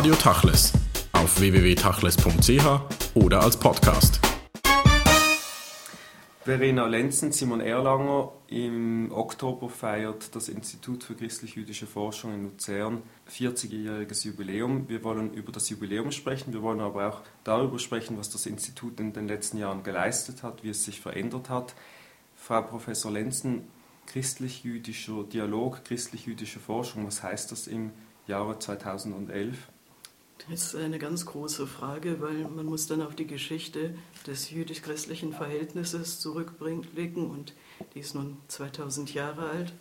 Radio 0.00 0.14
Tachles 0.14 0.72
auf 1.12 1.38
www.tachles.ch 1.40 3.16
oder 3.16 3.42
als 3.42 3.58
Podcast. 3.58 4.18
Verena 6.42 6.86
Lenzen, 6.86 7.32
Simon 7.32 7.60
Erlanger. 7.60 8.32
Im 8.46 9.12
Oktober 9.12 9.68
feiert 9.68 10.34
das 10.34 10.48
Institut 10.48 11.04
für 11.04 11.14
christlich-jüdische 11.14 11.86
Forschung 11.86 12.32
in 12.32 12.44
Luzern 12.44 13.02
40-jähriges 13.30 14.24
Jubiläum. 14.24 14.88
Wir 14.88 15.04
wollen 15.04 15.34
über 15.34 15.52
das 15.52 15.68
Jubiläum 15.68 16.12
sprechen, 16.12 16.54
wir 16.54 16.62
wollen 16.62 16.80
aber 16.80 17.06
auch 17.06 17.20
darüber 17.44 17.78
sprechen, 17.78 18.16
was 18.16 18.30
das 18.30 18.46
Institut 18.46 18.98
in 19.00 19.12
den 19.12 19.28
letzten 19.28 19.58
Jahren 19.58 19.82
geleistet 19.82 20.42
hat, 20.42 20.64
wie 20.64 20.70
es 20.70 20.82
sich 20.82 20.98
verändert 20.98 21.50
hat. 21.50 21.74
Frau 22.36 22.62
Professor 22.62 23.12
Lenzen, 23.12 23.68
christlich-jüdischer 24.06 25.24
Dialog, 25.24 25.84
christlich-jüdische 25.84 26.58
Forschung, 26.58 27.06
was 27.06 27.22
heißt 27.22 27.52
das 27.52 27.66
im 27.66 27.90
Jahre 28.26 28.58
2011? 28.58 29.58
Das 30.48 30.62
ist 30.62 30.74
eine 30.74 30.98
ganz 30.98 31.26
große 31.26 31.66
Frage, 31.66 32.20
weil 32.20 32.48
man 32.48 32.66
muss 32.66 32.86
dann 32.86 33.02
auf 33.02 33.14
die 33.14 33.26
Geschichte 33.26 33.94
des 34.26 34.50
jüdisch-christlichen 34.50 35.32
Verhältnisses 35.32 36.18
zurückblicken 36.20 37.30
und 37.30 37.54
die 37.94 38.00
ist 38.00 38.14
nun 38.14 38.38
2000 38.48 39.12
Jahre 39.12 39.50
alt 39.50 39.72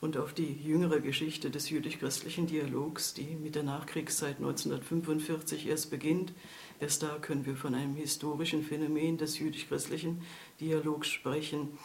und 0.00 0.16
auf 0.18 0.34
die 0.34 0.52
jüngere 0.62 1.00
Geschichte 1.00 1.50
des 1.50 1.70
jüdisch-christlichen 1.70 2.46
Dialogs, 2.46 3.14
die 3.14 3.34
mit 3.36 3.54
der 3.54 3.62
Nachkriegszeit 3.62 4.36
1945 4.36 5.66
erst 5.68 5.90
beginnt. 5.90 6.32
Erst 6.80 7.02
da 7.02 7.18
können 7.18 7.46
wir 7.46 7.56
von 7.56 7.74
einem 7.74 7.94
historischen 7.94 8.62
Phänomen 8.62 9.16
des 9.16 9.38
jüdisch-christlichen 9.38 10.22
Dialogs 10.60 11.08
sprechen. 11.08 11.78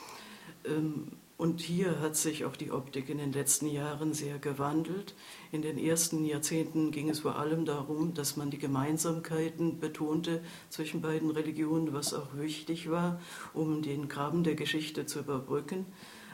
Ähm, 0.65 1.13
und 1.39 1.61
hier 1.61 2.01
hat 2.01 2.17
sich 2.17 2.43
auch 2.43 2.57
die 2.57 2.69
Optik 2.69 3.07
in 3.07 3.17
den 3.17 3.31
letzten 3.31 3.67
Jahren 3.67 4.13
sehr 4.13 4.39
gewandelt. 4.39 5.15
In 5.53 5.61
den 5.61 5.77
ersten 5.77 6.25
Jahrzehnten 6.25 6.91
ging 6.91 7.09
es 7.09 7.21
vor 7.21 7.37
allem 7.37 7.63
darum, 7.63 8.13
dass 8.13 8.35
man 8.35 8.51
die 8.51 8.57
Gemeinsamkeiten 8.57 9.79
betonte 9.79 10.43
zwischen 10.69 10.99
beiden 10.99 11.31
Religionen, 11.31 11.93
was 11.93 12.13
auch 12.13 12.35
wichtig 12.35 12.91
war, 12.91 13.21
um 13.53 13.81
den 13.81 14.09
Graben 14.09 14.43
der 14.43 14.55
Geschichte 14.55 15.05
zu 15.05 15.19
überbrücken. 15.19 15.85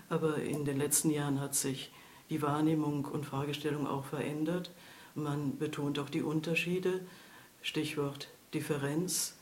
Aber 0.10 0.38
in 0.38 0.66
den 0.66 0.80
letzten 0.80 1.12
Jahren 1.12 1.40
hat 1.40 1.54
sich 1.54 1.92
die 2.32 2.42
Wahrnehmung 2.42 3.06
und 3.06 3.28
Fragestellung 3.28 3.86
auch 3.86 4.06
verändert. 4.06 4.72
Man 5.14 5.60
betont 5.60 6.00
auch 6.00 6.10
die 6.10 6.24
Unterschiede, 6.24 7.06
Stichwort 7.62 8.30
Differenz. 8.56 9.38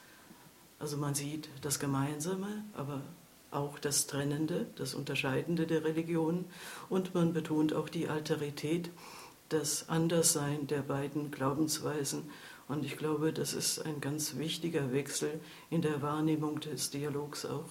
Also 0.77 0.97
man 0.97 1.15
sieht 1.15 1.47
das 1.61 1.79
Gemeinsame, 1.79 2.65
aber 2.73 3.01
auch 3.53 3.79
das 3.79 4.07
Trennende, 4.07 4.67
das 4.75 4.93
Unterscheidende 4.93 5.67
der 5.67 5.83
Religion 5.83 6.45
und 6.89 7.13
man 7.13 7.33
betont 7.33 7.73
auch 7.73 7.89
die 7.89 8.07
Alterität, 8.07 8.89
das 9.49 9.89
Anderssein 9.89 10.67
der 10.67 10.81
beiden 10.81 11.31
Glaubensweisen. 11.31 12.29
Und 12.67 12.85
ich 12.85 12.97
glaube, 12.97 13.33
das 13.33 13.53
ist 13.53 13.79
ein 13.85 14.01
ganz 14.01 14.37
wichtiger 14.37 14.93
Wechsel 14.93 15.39
in 15.69 15.81
der 15.81 16.01
Wahrnehmung 16.01 16.59
des 16.59 16.91
Dialogs 16.91 17.45
auch. 17.45 17.69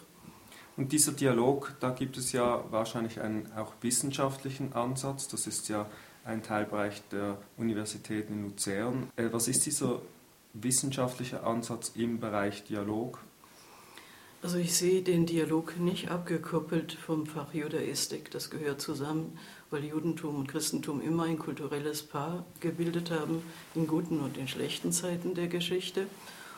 Und 0.77 0.93
dieser 0.93 1.13
Dialog, 1.13 1.75
da 1.81 1.91
gibt 1.91 2.17
es 2.17 2.33
ja 2.33 2.65
wahrscheinlich 2.71 3.21
einen 3.21 3.51
auch 3.53 3.73
wissenschaftlichen 3.81 4.73
Ansatz. 4.73 5.29
Das 5.29 5.47
ist 5.47 5.69
ja 5.69 5.87
ein 6.25 6.43
Teilbereich 6.43 7.03
der 7.11 7.39
Universität 7.57 8.31
in 8.31 8.45
Luzern. 8.45 9.11
Äh, 9.17 9.29
was 9.33 9.49
ist 9.49 9.67
dieser 9.67 10.01
wissenschaftliche 10.55 11.43
Ansatz 11.43 11.93
im 11.95 12.21
Bereich 12.21 12.65
Dialog? 12.65 13.19
Also 14.43 14.59
ich 14.59 14.75
sehe 14.75 15.03
den 15.03 15.25
Dialog 15.25 15.79
nicht 15.79 16.11
abgekoppelt 16.11 16.95
vom 16.95 17.27
Fach 17.27 17.55
Judaistik. 17.55 18.29
Das 18.33 18.51
gehört 18.51 18.81
zusammen, 18.81 19.39
weil 19.71 19.85
Judentum 19.85 20.35
und 20.35 20.49
Christentum 20.49 21.01
immer 21.01 21.25
ein 21.25 21.39
kulturelles 21.39 22.03
Paar 22.03 22.45
gebildet 22.59 23.13
haben, 23.13 23.41
in 23.77 23.87
guten 23.87 24.19
und 24.19 24.37
in 24.37 24.49
schlechten 24.49 24.91
Zeiten 24.91 25.35
der 25.35 25.47
Geschichte. 25.47 26.09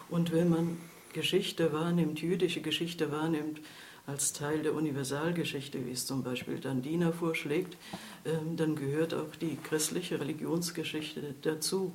Und 0.08 0.32
wenn 0.32 0.48
man 0.48 0.78
Geschichte 1.12 1.74
wahrnimmt, 1.74 2.22
jüdische 2.22 2.62
Geschichte 2.62 3.12
wahrnimmt, 3.12 3.60
als 4.06 4.32
Teil 4.32 4.62
der 4.62 4.72
Universalgeschichte, 4.72 5.84
wie 5.84 5.92
es 5.92 6.06
zum 6.06 6.22
Beispiel 6.22 6.60
Dandina 6.60 7.12
vorschlägt, 7.12 7.76
ähm, 8.24 8.56
dann 8.56 8.76
gehört 8.76 9.12
auch 9.12 9.36
die 9.38 9.58
christliche 9.62 10.18
Religionsgeschichte 10.20 11.34
dazu. 11.42 11.92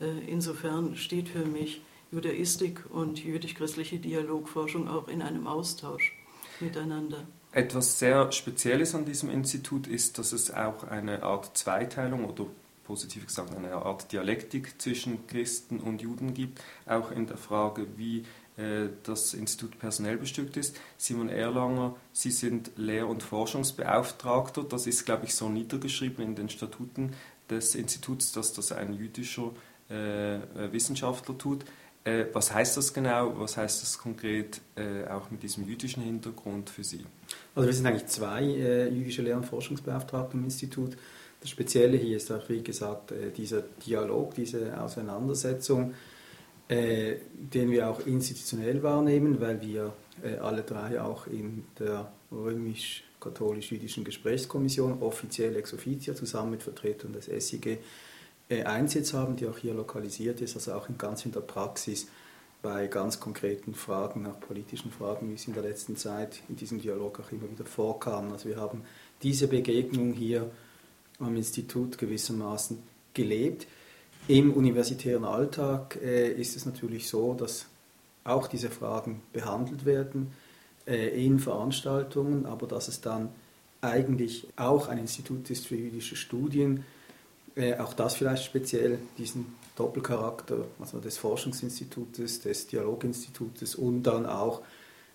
Äh, 0.00 0.26
insofern 0.26 0.96
steht 0.96 1.28
für 1.28 1.44
mich 1.44 1.80
Judaistik 2.12 2.84
und 2.90 3.24
jüdisch-christliche 3.24 3.98
Dialogforschung 3.98 4.86
auch 4.86 5.08
in 5.08 5.22
einem 5.22 5.46
Austausch 5.46 6.14
miteinander. 6.60 7.26
Etwas 7.52 7.98
sehr 7.98 8.30
Spezielles 8.32 8.94
an 8.94 9.04
diesem 9.04 9.30
Institut 9.30 9.86
ist, 9.86 10.18
dass 10.18 10.32
es 10.32 10.52
auch 10.52 10.84
eine 10.84 11.22
Art 11.22 11.56
Zweiteilung 11.56 12.26
oder 12.26 12.46
positiv 12.84 13.26
gesagt 13.26 13.54
eine 13.54 13.72
Art 13.72 14.12
Dialektik 14.12 14.80
zwischen 14.80 15.26
Christen 15.26 15.80
und 15.80 16.02
Juden 16.02 16.34
gibt, 16.34 16.62
auch 16.86 17.10
in 17.10 17.26
der 17.26 17.36
Frage, 17.36 17.86
wie 17.96 18.24
äh, 18.56 18.88
das 19.04 19.34
Institut 19.34 19.78
personell 19.78 20.18
bestückt 20.18 20.56
ist. 20.56 20.78
Simon 20.98 21.28
Erlanger, 21.28 21.96
Sie 22.12 22.30
sind 22.30 22.72
Lehr- 22.76 23.08
und 23.08 23.22
Forschungsbeauftragter. 23.22 24.64
Das 24.64 24.86
ist, 24.86 25.04
glaube 25.04 25.24
ich, 25.24 25.34
so 25.34 25.48
niedergeschrieben 25.48 26.22
in 26.24 26.34
den 26.34 26.48
Statuten 26.48 27.12
des 27.48 27.74
Instituts, 27.74 28.32
dass 28.32 28.52
das 28.52 28.72
ein 28.72 28.92
jüdischer 28.92 29.52
äh, 29.88 30.72
Wissenschaftler 30.72 31.36
tut. 31.38 31.64
Äh, 32.04 32.26
was 32.32 32.52
heißt 32.52 32.76
das 32.76 32.92
genau? 32.92 33.38
Was 33.38 33.56
heißt 33.56 33.82
das 33.82 33.98
konkret 33.98 34.60
äh, 34.74 35.06
auch 35.08 35.30
mit 35.30 35.42
diesem 35.42 35.66
jüdischen 35.66 36.02
Hintergrund 36.02 36.68
für 36.70 36.82
Sie? 36.82 37.04
Also 37.54 37.68
wir 37.68 37.74
sind 37.74 37.86
eigentlich 37.86 38.06
zwei 38.06 38.42
äh, 38.42 38.88
jüdische 38.88 39.22
Lehr- 39.22 39.36
und 39.36 39.46
Forschungsbeauftragte 39.46 40.36
im 40.36 40.44
Institut. 40.44 40.96
Das 41.40 41.50
Spezielle 41.50 41.96
hier 41.96 42.16
ist 42.16 42.30
auch, 42.32 42.48
wie 42.48 42.62
gesagt, 42.62 43.12
äh, 43.12 43.30
dieser 43.30 43.62
Dialog, 43.86 44.34
diese 44.34 44.80
Auseinandersetzung, 44.80 45.94
äh, 46.68 47.16
den 47.32 47.70
wir 47.70 47.88
auch 47.88 48.04
institutionell 48.06 48.82
wahrnehmen, 48.82 49.40
weil 49.40 49.60
wir 49.60 49.92
äh, 50.24 50.38
alle 50.38 50.62
drei 50.62 51.00
auch 51.00 51.26
in 51.26 51.64
der 51.78 52.10
römisch-katholisch-jüdischen 52.32 54.04
Gesprächskommission 54.04 55.02
offiziell 55.02 55.54
ex 55.56 55.72
officio 55.74 56.14
zusammen 56.14 56.52
mit 56.52 56.62
Vertretern 56.62 57.12
des 57.12 57.26
SIG 57.26 57.78
äh, 58.52 58.64
Einsitz 58.64 59.14
haben, 59.14 59.36
die 59.36 59.46
auch 59.46 59.58
hier 59.58 59.74
lokalisiert 59.74 60.40
ist, 60.40 60.54
also 60.54 60.74
auch 60.74 60.88
in 60.88 60.98
ganz 60.98 61.24
in 61.24 61.32
der 61.32 61.40
Praxis 61.40 62.08
bei 62.60 62.86
ganz 62.86 63.18
konkreten 63.18 63.74
Fragen, 63.74 64.26
auch 64.26 64.38
politischen 64.38 64.92
Fragen, 64.92 65.28
wie 65.30 65.34
es 65.34 65.48
in 65.48 65.54
der 65.54 65.62
letzten 65.62 65.96
Zeit 65.96 66.42
in 66.48 66.56
diesem 66.56 66.80
Dialog 66.80 67.18
auch 67.20 67.32
immer 67.32 67.50
wieder 67.50 67.64
vorkam. 67.64 68.32
Also 68.32 68.48
wir 68.48 68.56
haben 68.56 68.82
diese 69.22 69.48
Begegnung 69.48 70.12
hier 70.12 70.50
am 71.18 71.34
Institut 71.36 71.98
gewissermaßen 71.98 72.78
gelebt. 73.14 73.66
Im 74.28 74.52
universitären 74.52 75.24
Alltag 75.24 75.98
äh, 76.00 76.30
ist 76.32 76.56
es 76.56 76.64
natürlich 76.66 77.08
so, 77.08 77.34
dass 77.34 77.66
auch 78.24 78.46
diese 78.46 78.70
Fragen 78.70 79.22
behandelt 79.32 79.84
werden 79.84 80.32
äh, 80.86 81.24
in 81.24 81.40
Veranstaltungen, 81.40 82.46
aber 82.46 82.68
dass 82.68 82.86
es 82.86 83.00
dann 83.00 83.30
eigentlich 83.80 84.46
auch 84.54 84.86
ein 84.86 84.98
Institut 84.98 85.50
ist 85.50 85.66
für 85.66 85.74
jüdische 85.74 86.14
Studien, 86.14 86.84
äh, 87.54 87.76
auch 87.78 87.94
das 87.94 88.14
vielleicht 88.14 88.44
speziell, 88.44 88.98
diesen 89.18 89.54
Doppelcharakter, 89.76 90.66
also 90.80 91.00
des 91.00 91.18
Forschungsinstitutes, 91.18 92.40
des 92.40 92.66
Dialoginstitutes 92.66 93.74
und 93.74 94.02
dann 94.02 94.26
auch 94.26 94.62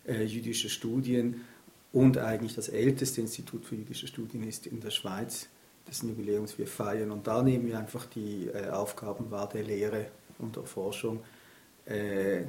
äh, 0.08 0.24
jüdische 0.24 0.70
Studien 0.70 1.46
und 1.94 2.18
eigentlich 2.18 2.56
das 2.56 2.70
älteste 2.70 3.22
Institut 3.22 3.66
für 3.66 3.76
jüdische 3.76 4.08
Studien 4.08 4.44
ist 4.48 4.68
in 4.68 4.80
der 4.82 4.92
Schweiz, 4.92 5.48
dessen 5.88 6.10
Jubiläums 6.10 6.58
wir 6.58 6.68
feiern. 6.68 7.12
Und 7.12 7.28
da 7.28 7.42
nehmen 7.42 7.68
wir 7.68 7.80
einfach 7.80 8.06
die 8.06 8.48
äh, 8.48 8.70
Aufgaben 8.70 9.32
wahr 9.32 9.50
der 9.50 9.64
Lehre 9.64 10.08
und 10.40 10.56
der 10.56 10.64
Forschung 10.64 11.24
äh, 11.86 12.44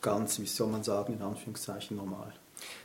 ganz, 0.00 0.38
wie 0.38 0.46
soll 0.46 0.68
man 0.68 0.82
sagen, 0.82 1.14
in 1.14 1.22
Anführungszeichen 1.22 1.96
normal. 1.96 2.32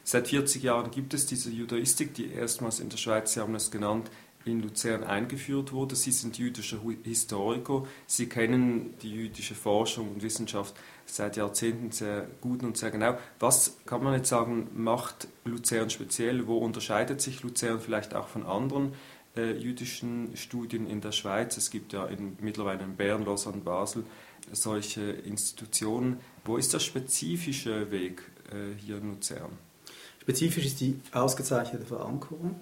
Seit 0.04 0.28
40 0.28 0.64
Jahren 0.64 0.92
gibt 0.92 1.14
es 1.14 1.26
diese 1.26 1.50
Judaistik, 1.50 2.14
die 2.14 2.32
erstmals 2.32 2.80
in 2.80 2.90
der 2.90 2.98
Schweiz, 2.98 3.34
Sie 3.34 3.40
haben 3.40 3.56
es 3.56 3.72
genannt, 3.72 4.10
in 4.52 4.62
Luzern 4.62 5.04
eingeführt 5.04 5.72
wurde. 5.72 5.96
Sie 5.96 6.12
sind 6.12 6.38
jüdischer 6.38 6.80
Historiker. 7.04 7.86
Sie 8.08 8.28
kennen 8.28 8.94
die 9.02 9.12
jüdische 9.12 9.56
Forschung 9.56 10.12
und 10.12 10.24
Wissenschaft 10.24 10.76
seit 11.06 11.38
Jahrzehnten 11.38 11.92
sehr 11.92 12.28
gut 12.42 12.64
und 12.64 12.78
sehr 12.78 12.92
genau. 12.92 13.18
Was 13.40 13.78
kann 13.86 14.04
man 14.04 14.14
jetzt 14.14 14.30
sagen, 14.30 14.70
macht 14.76 15.28
Luzern 15.46 15.90
speziell? 15.90 16.48
Wo 16.48 16.58
unterscheidet 16.58 17.22
sich 17.22 17.44
Luzern 17.44 17.80
vielleicht 17.80 18.14
auch 18.14 18.28
von 18.28 18.46
anderen 18.46 18.94
äh, 19.36 19.54
jüdischen 19.54 20.36
Studien 20.36 20.88
in 20.88 21.02
der 21.02 21.12
Schweiz? 21.12 21.58
Es 21.58 21.72
gibt 21.72 21.94
ja 21.94 22.06
in, 22.06 22.38
mittlerweile 22.42 22.84
in 22.84 22.96
Bern, 22.96 23.26
Lausanne, 23.26 23.58
Basel 23.58 24.04
solche 24.52 25.02
Institutionen. 25.02 26.20
Wo 26.46 26.58
ist 26.58 26.74
der 26.74 26.80
spezifische 26.80 27.92
Weg 27.92 28.24
äh, 28.52 28.76
hier 28.80 28.98
in 28.98 29.12
Luzern? 29.12 29.58
Spezifisch 30.22 30.66
ist 30.66 30.80
die 30.80 31.00
ausgezeichnete 31.12 31.86
Verankerung 31.86 32.56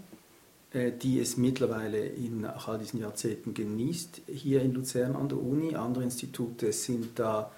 die 0.74 1.20
es 1.20 1.38
mittlerweile 1.38 2.06
in, 2.06 2.46
all 2.46 2.78
diesen 2.78 3.00
Jahrzehnten 3.00 3.54
genießt, 3.54 4.22
hier 4.28 4.62
in 4.62 4.74
Luzern 4.74 5.16
an 5.16 5.30
der 5.30 5.42
Uni. 5.42 5.76
Andere 5.76 6.04
Institute 6.04 6.74
sind 6.74 7.18
da 7.18 7.52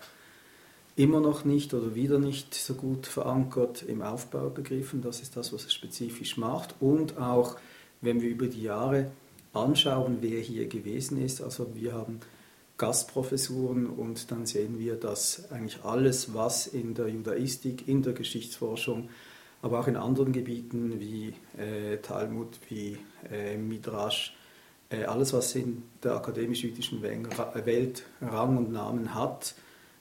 immer 0.95 1.19
noch 1.19 1.45
nicht 1.45 1.73
oder 1.73 1.95
wieder 1.95 2.19
nicht 2.19 2.53
so 2.53 2.73
gut 2.75 3.07
verankert 3.07 3.83
im 3.83 4.01
Aufbau 4.01 4.49
begriffen. 4.49 5.01
Das 5.01 5.21
ist 5.21 5.37
das, 5.37 5.53
was 5.53 5.65
es 5.65 5.73
spezifisch 5.73 6.37
macht. 6.37 6.75
Und 6.79 7.17
auch, 7.17 7.55
wenn 8.01 8.21
wir 8.21 8.29
über 8.29 8.47
die 8.47 8.63
Jahre 8.63 9.11
anschauen, 9.53 10.17
wer 10.21 10.39
hier 10.39 10.67
gewesen 10.67 11.23
ist. 11.23 11.41
Also 11.41 11.73
wir 11.73 11.93
haben 11.93 12.19
Gastprofessuren 12.77 13.87
und 13.87 14.31
dann 14.31 14.45
sehen 14.45 14.79
wir, 14.79 14.95
dass 14.95 15.51
eigentlich 15.51 15.83
alles, 15.83 16.33
was 16.33 16.67
in 16.67 16.93
der 16.93 17.07
Judaistik, 17.07 17.87
in 17.87 18.03
der 18.03 18.13
Geschichtsforschung, 18.13 19.09
aber 19.61 19.79
auch 19.79 19.87
in 19.87 19.95
anderen 19.95 20.31
Gebieten 20.31 20.99
wie 20.99 21.33
äh, 21.57 21.97
Talmud, 21.97 22.59
wie 22.69 22.97
äh, 23.31 23.57
Midrash, 23.57 24.35
äh, 24.89 25.03
alles, 25.03 25.33
was 25.33 25.53
in 25.55 25.83
der 26.03 26.15
akademisch-jüdischen 26.15 27.01
Welt 27.01 28.03
Rang 28.21 28.57
und 28.57 28.71
Namen 28.71 29.13
hat, 29.13 29.55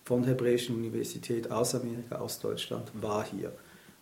von 0.05 0.23
der 0.23 0.33
Hebräischen 0.33 0.77
Universität 0.77 1.51
aus 1.51 1.75
Amerika, 1.75 2.17
aus 2.17 2.41
Deutschland, 2.41 2.91
war 2.95 3.25
hier. 3.25 3.53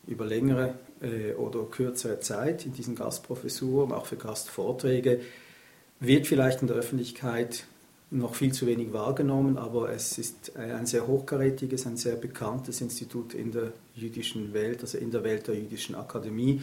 Über 0.06 0.24
längere 0.24 0.74
äh, 1.00 1.32
oder 1.34 1.64
kürzere 1.64 2.20
Zeit 2.20 2.64
in 2.64 2.72
diesen 2.72 2.94
Gastprofessuren, 2.94 3.90
auch 3.90 4.06
für 4.06 4.16
Gastvorträge, 4.16 5.20
wird 5.98 6.28
vielleicht 6.28 6.60
in 6.60 6.68
der 6.68 6.76
Öffentlichkeit 6.76 7.66
noch 8.10 8.34
viel 8.34 8.52
zu 8.52 8.66
wenig 8.66 8.92
wahrgenommen, 8.92 9.58
aber 9.58 9.90
es 9.90 10.18
ist 10.18 10.52
äh, 10.56 10.72
ein 10.72 10.86
sehr 10.86 11.06
hochkarätiges, 11.06 11.86
ein 11.86 11.96
sehr 11.96 12.16
bekanntes 12.16 12.80
Institut 12.80 13.34
in 13.34 13.50
der 13.50 13.72
jüdischen 13.94 14.52
Welt, 14.52 14.80
also 14.82 14.98
in 14.98 15.10
der 15.10 15.24
Welt 15.24 15.48
der 15.48 15.56
jüdischen 15.56 15.94
Akademie. 15.94 16.62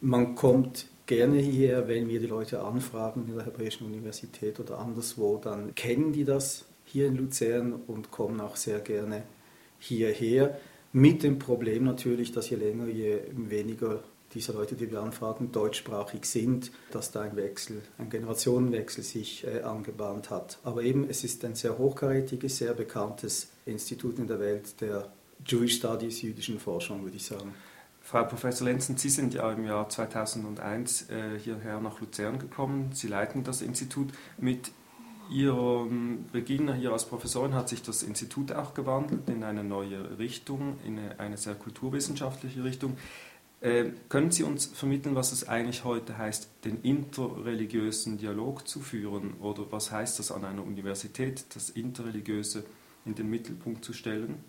Man 0.00 0.34
kommt 0.34 0.86
gerne 1.06 1.38
hierher, 1.38 1.88
wenn 1.88 2.08
wir 2.08 2.20
die 2.20 2.26
Leute 2.26 2.62
anfragen 2.62 3.26
in 3.28 3.34
der 3.34 3.46
Hebräischen 3.46 3.86
Universität 3.86 4.60
oder 4.60 4.78
anderswo, 4.78 5.38
dann 5.38 5.74
kennen 5.74 6.12
die 6.12 6.24
das 6.24 6.64
hier 6.84 7.08
in 7.08 7.16
Luzern 7.16 7.72
und 7.72 8.10
kommen 8.10 8.40
auch 8.40 8.56
sehr 8.56 8.78
gerne 8.78 9.24
hierher. 9.78 10.58
Mit 10.92 11.22
dem 11.22 11.38
Problem 11.38 11.84
natürlich, 11.84 12.32
dass 12.32 12.50
je 12.50 12.56
länger, 12.56 12.86
je 12.86 13.18
weniger 13.32 14.02
diese 14.34 14.52
Leute, 14.52 14.76
die 14.76 14.90
wir 14.90 15.00
anfragen, 15.00 15.50
deutschsprachig 15.52 16.24
sind, 16.24 16.70
dass 16.92 17.10
da 17.10 17.22
ein 17.22 17.36
Wechsel, 17.36 17.82
ein 17.98 18.10
Generationenwechsel 18.10 19.02
sich 19.02 19.46
äh, 19.46 19.62
angebahnt 19.62 20.30
hat. 20.30 20.58
Aber 20.62 20.82
eben, 20.82 21.08
es 21.08 21.24
ist 21.24 21.44
ein 21.44 21.54
sehr 21.54 21.78
hochkarätiges, 21.78 22.58
sehr 22.58 22.74
bekanntes 22.74 23.50
Institut 23.66 24.18
in 24.18 24.26
der 24.26 24.38
Welt 24.38 24.80
der 24.80 25.10
Jewish 25.44 25.76
Studies, 25.76 26.22
jüdischen 26.22 26.60
Forschung, 26.60 27.02
würde 27.02 27.16
ich 27.16 27.24
sagen. 27.24 27.54
Frau 28.02 28.24
Professor 28.24 28.66
Lenzen, 28.66 28.96
Sie 28.96 29.08
sind 29.08 29.34
ja 29.34 29.52
im 29.52 29.64
Jahr 29.64 29.88
2001 29.88 31.10
äh, 31.10 31.38
hierher 31.38 31.80
nach 31.80 32.00
Luzern 32.00 32.38
gekommen. 32.38 32.90
Sie 32.92 33.08
leiten 33.08 33.44
das 33.44 33.62
Institut. 33.62 34.10
Mit 34.38 34.72
Ihrem 35.30 36.24
Beginn 36.32 36.74
hier 36.74 36.92
als 36.92 37.04
Professorin 37.04 37.54
hat 37.54 37.68
sich 37.68 37.82
das 37.82 38.02
Institut 38.02 38.50
auch 38.50 38.74
gewandelt 38.74 39.28
in 39.28 39.44
eine 39.44 39.62
neue 39.62 40.18
Richtung, 40.18 40.78
in 40.84 40.98
eine 41.18 41.36
sehr 41.36 41.54
kulturwissenschaftliche 41.54 42.64
Richtung. 42.64 42.96
Äh, 43.60 43.90
können 44.08 44.30
Sie 44.30 44.42
uns 44.42 44.66
vermitteln, 44.66 45.14
was 45.14 45.32
es 45.32 45.46
eigentlich 45.46 45.84
heute 45.84 46.16
heißt, 46.16 46.48
den 46.64 46.80
interreligiösen 46.82 48.16
Dialog 48.16 48.66
zu 48.66 48.80
führen? 48.80 49.34
Oder 49.40 49.70
was 49.70 49.90
heißt 49.90 50.18
das 50.18 50.32
an 50.32 50.44
einer 50.44 50.64
Universität, 50.64 51.44
das 51.54 51.68
Interreligiöse 51.68 52.64
in 53.04 53.14
den 53.14 53.28
Mittelpunkt 53.28 53.84
zu 53.84 53.92
stellen? 53.92 54.42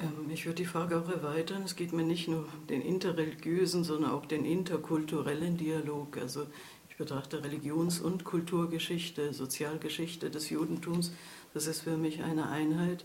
Ähm, 0.00 0.28
ich 0.28 0.44
würde 0.44 0.56
die 0.56 0.66
Frage 0.66 0.98
auch 0.98 1.08
erweitern. 1.08 1.62
Es 1.64 1.76
geht 1.76 1.92
mir 1.92 2.02
nicht 2.02 2.26
nur 2.26 2.40
um 2.40 2.66
den 2.68 2.82
interreligiösen, 2.82 3.84
sondern 3.84 4.10
auch 4.10 4.26
den 4.26 4.44
interkulturellen 4.44 5.56
Dialog. 5.56 6.18
Also 6.18 6.46
ich 6.90 6.96
betrachte 6.96 7.44
Religions- 7.44 8.00
und 8.00 8.24
Kulturgeschichte, 8.24 9.32
Sozialgeschichte 9.32 10.30
des 10.30 10.50
Judentums. 10.50 11.12
Das 11.54 11.68
ist 11.68 11.82
für 11.82 11.96
mich 11.96 12.24
eine 12.24 12.48
Einheit. 12.48 13.04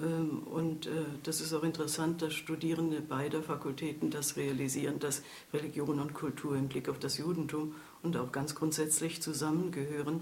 Ähm, 0.00 0.42
und 0.44 0.86
äh, 0.86 0.90
das 1.22 1.40
ist 1.40 1.52
auch 1.52 1.62
interessant, 1.62 2.22
dass 2.22 2.34
Studierende 2.34 3.00
beider 3.00 3.42
Fakultäten 3.42 4.10
das 4.10 4.36
realisieren, 4.36 4.98
dass 4.98 5.22
Religion 5.52 6.00
und 6.00 6.14
Kultur 6.14 6.56
im 6.56 6.68
Blick 6.68 6.88
auf 6.88 6.98
das 6.98 7.18
Judentum 7.18 7.74
und 8.02 8.16
auch 8.16 8.32
ganz 8.32 8.54
grundsätzlich 8.54 9.20
zusammengehören. 9.22 10.20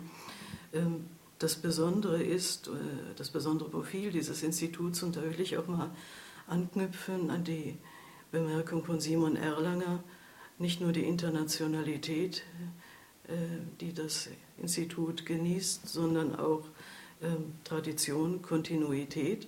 Ähm, 0.72 1.06
das 1.38 1.56
Besondere 1.56 2.22
ist, 2.22 2.68
äh, 2.68 2.70
das 3.16 3.30
besondere 3.30 3.70
Profil 3.70 4.10
dieses 4.10 4.42
Instituts, 4.42 5.02
und 5.02 5.16
da 5.16 5.22
will 5.22 5.40
ich 5.40 5.56
auch 5.56 5.68
mal 5.68 5.90
anknüpfen 6.46 7.30
an 7.30 7.44
die 7.44 7.76
Bemerkung 8.32 8.84
von 8.84 9.00
Simon 9.00 9.36
Erlanger, 9.36 10.02
nicht 10.58 10.80
nur 10.80 10.92
die 10.92 11.04
Internationalität, 11.04 12.42
äh, 13.28 13.34
die 13.80 13.94
das 13.94 14.28
Institut 14.56 15.24
genießt, 15.24 15.86
sondern 15.88 16.34
auch 16.34 16.64
ähm, 17.22 17.54
Tradition, 17.64 18.42
Kontinuität 18.42 19.46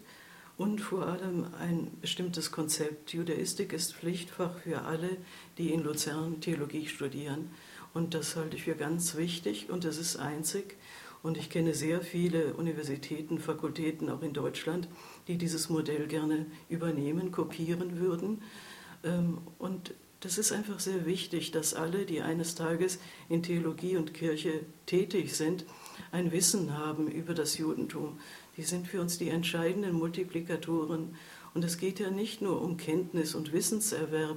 und 0.60 0.82
vor 0.82 1.06
allem 1.06 1.46
ein 1.58 1.90
bestimmtes 2.02 2.52
Konzept. 2.52 3.14
Judaistik 3.14 3.72
ist 3.72 3.94
Pflichtfach 3.94 4.58
für 4.58 4.82
alle, 4.82 5.16
die 5.56 5.72
in 5.72 5.82
Luzern 5.82 6.42
Theologie 6.42 6.86
studieren. 6.86 7.48
Und 7.94 8.12
das 8.12 8.36
halte 8.36 8.56
ich 8.56 8.64
für 8.64 8.74
ganz 8.74 9.16
wichtig 9.16 9.70
und 9.70 9.84
das 9.84 9.96
ist 9.96 10.16
einzig. 10.16 10.76
Und 11.22 11.38
ich 11.38 11.48
kenne 11.48 11.72
sehr 11.72 12.02
viele 12.02 12.52
Universitäten, 12.52 13.38
Fakultäten 13.38 14.10
auch 14.10 14.20
in 14.20 14.34
Deutschland, 14.34 14.86
die 15.28 15.38
dieses 15.38 15.70
Modell 15.70 16.06
gerne 16.08 16.44
übernehmen, 16.68 17.32
kopieren 17.32 17.98
würden. 17.98 18.42
Ähm, 19.02 19.38
und 19.58 19.94
das 20.20 20.36
ist 20.36 20.52
einfach 20.52 20.78
sehr 20.78 21.06
wichtig, 21.06 21.52
dass 21.52 21.72
alle, 21.72 22.04
die 22.04 22.20
eines 22.20 22.54
Tages 22.54 22.98
in 23.30 23.42
Theologie 23.42 23.96
und 23.96 24.12
Kirche 24.12 24.60
tätig 24.84 25.34
sind, 25.34 25.64
ein 26.12 26.32
Wissen 26.32 26.76
haben 26.76 27.08
über 27.08 27.32
das 27.32 27.56
Judentum. 27.56 28.18
Die 28.60 28.66
sind 28.66 28.86
für 28.86 29.00
uns 29.00 29.16
die 29.16 29.30
entscheidenden 29.30 29.94
Multiplikatoren. 29.94 31.16
Und 31.54 31.64
es 31.64 31.78
geht 31.78 31.98
ja 31.98 32.10
nicht 32.10 32.42
nur 32.42 32.60
um 32.60 32.76
Kenntnis 32.76 33.34
und 33.34 33.54
Wissenserwerb, 33.54 34.36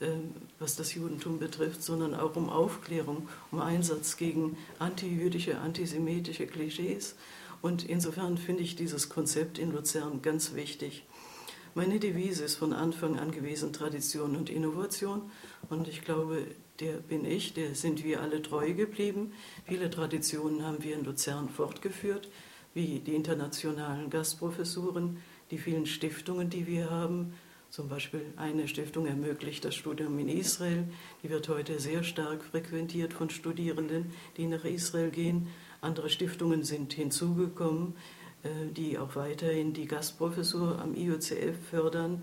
ähm, 0.00 0.32
was 0.58 0.74
das 0.74 0.92
Judentum 0.92 1.38
betrifft, 1.38 1.80
sondern 1.80 2.16
auch 2.16 2.34
um 2.34 2.50
Aufklärung, 2.50 3.28
um 3.52 3.60
Einsatz 3.60 4.16
gegen 4.16 4.56
antijüdische, 4.80 5.58
antisemitische 5.58 6.48
Klischees. 6.48 7.14
Und 7.62 7.88
insofern 7.88 8.38
finde 8.38 8.64
ich 8.64 8.74
dieses 8.74 9.08
Konzept 9.08 9.56
in 9.56 9.70
Luzern 9.70 10.20
ganz 10.20 10.56
wichtig. 10.56 11.04
Meine 11.76 12.00
Devise 12.00 12.42
ist 12.42 12.56
von 12.56 12.72
Anfang 12.72 13.20
an 13.20 13.30
gewesen 13.30 13.72
Tradition 13.72 14.34
und 14.34 14.50
Innovation. 14.50 15.30
Und 15.68 15.86
ich 15.86 16.02
glaube, 16.02 16.44
der 16.80 16.94
bin 16.94 17.24
ich, 17.24 17.54
der 17.54 17.76
sind 17.76 18.02
wir 18.02 18.20
alle 18.20 18.42
treu 18.42 18.74
geblieben. 18.74 19.32
Viele 19.64 19.90
Traditionen 19.90 20.66
haben 20.66 20.82
wir 20.82 20.96
in 20.96 21.04
Luzern 21.04 21.48
fortgeführt, 21.48 22.28
wie 22.74 23.00
die 23.00 23.14
internationalen 23.14 24.10
Gastprofessuren, 24.10 25.18
die 25.50 25.58
vielen 25.58 25.86
Stiftungen, 25.86 26.50
die 26.50 26.66
wir 26.66 26.90
haben. 26.90 27.34
Zum 27.70 27.88
Beispiel 27.88 28.22
eine 28.36 28.66
Stiftung 28.66 29.06
ermöglicht 29.06 29.64
das 29.64 29.76
Studium 29.76 30.18
in 30.18 30.28
Israel. 30.28 30.84
Die 31.22 31.30
wird 31.30 31.48
heute 31.48 31.78
sehr 31.78 32.02
stark 32.02 32.42
frequentiert 32.42 33.12
von 33.12 33.30
Studierenden, 33.30 34.12
die 34.36 34.46
nach 34.46 34.64
Israel 34.64 35.10
gehen. 35.10 35.48
Andere 35.80 36.10
Stiftungen 36.10 36.64
sind 36.64 36.92
hinzugekommen, 36.92 37.94
äh, 38.42 38.72
die 38.72 38.98
auch 38.98 39.14
weiterhin 39.14 39.72
die 39.72 39.86
Gastprofessur 39.86 40.80
am 40.80 40.94
IOCF 40.94 41.56
fördern. 41.70 42.22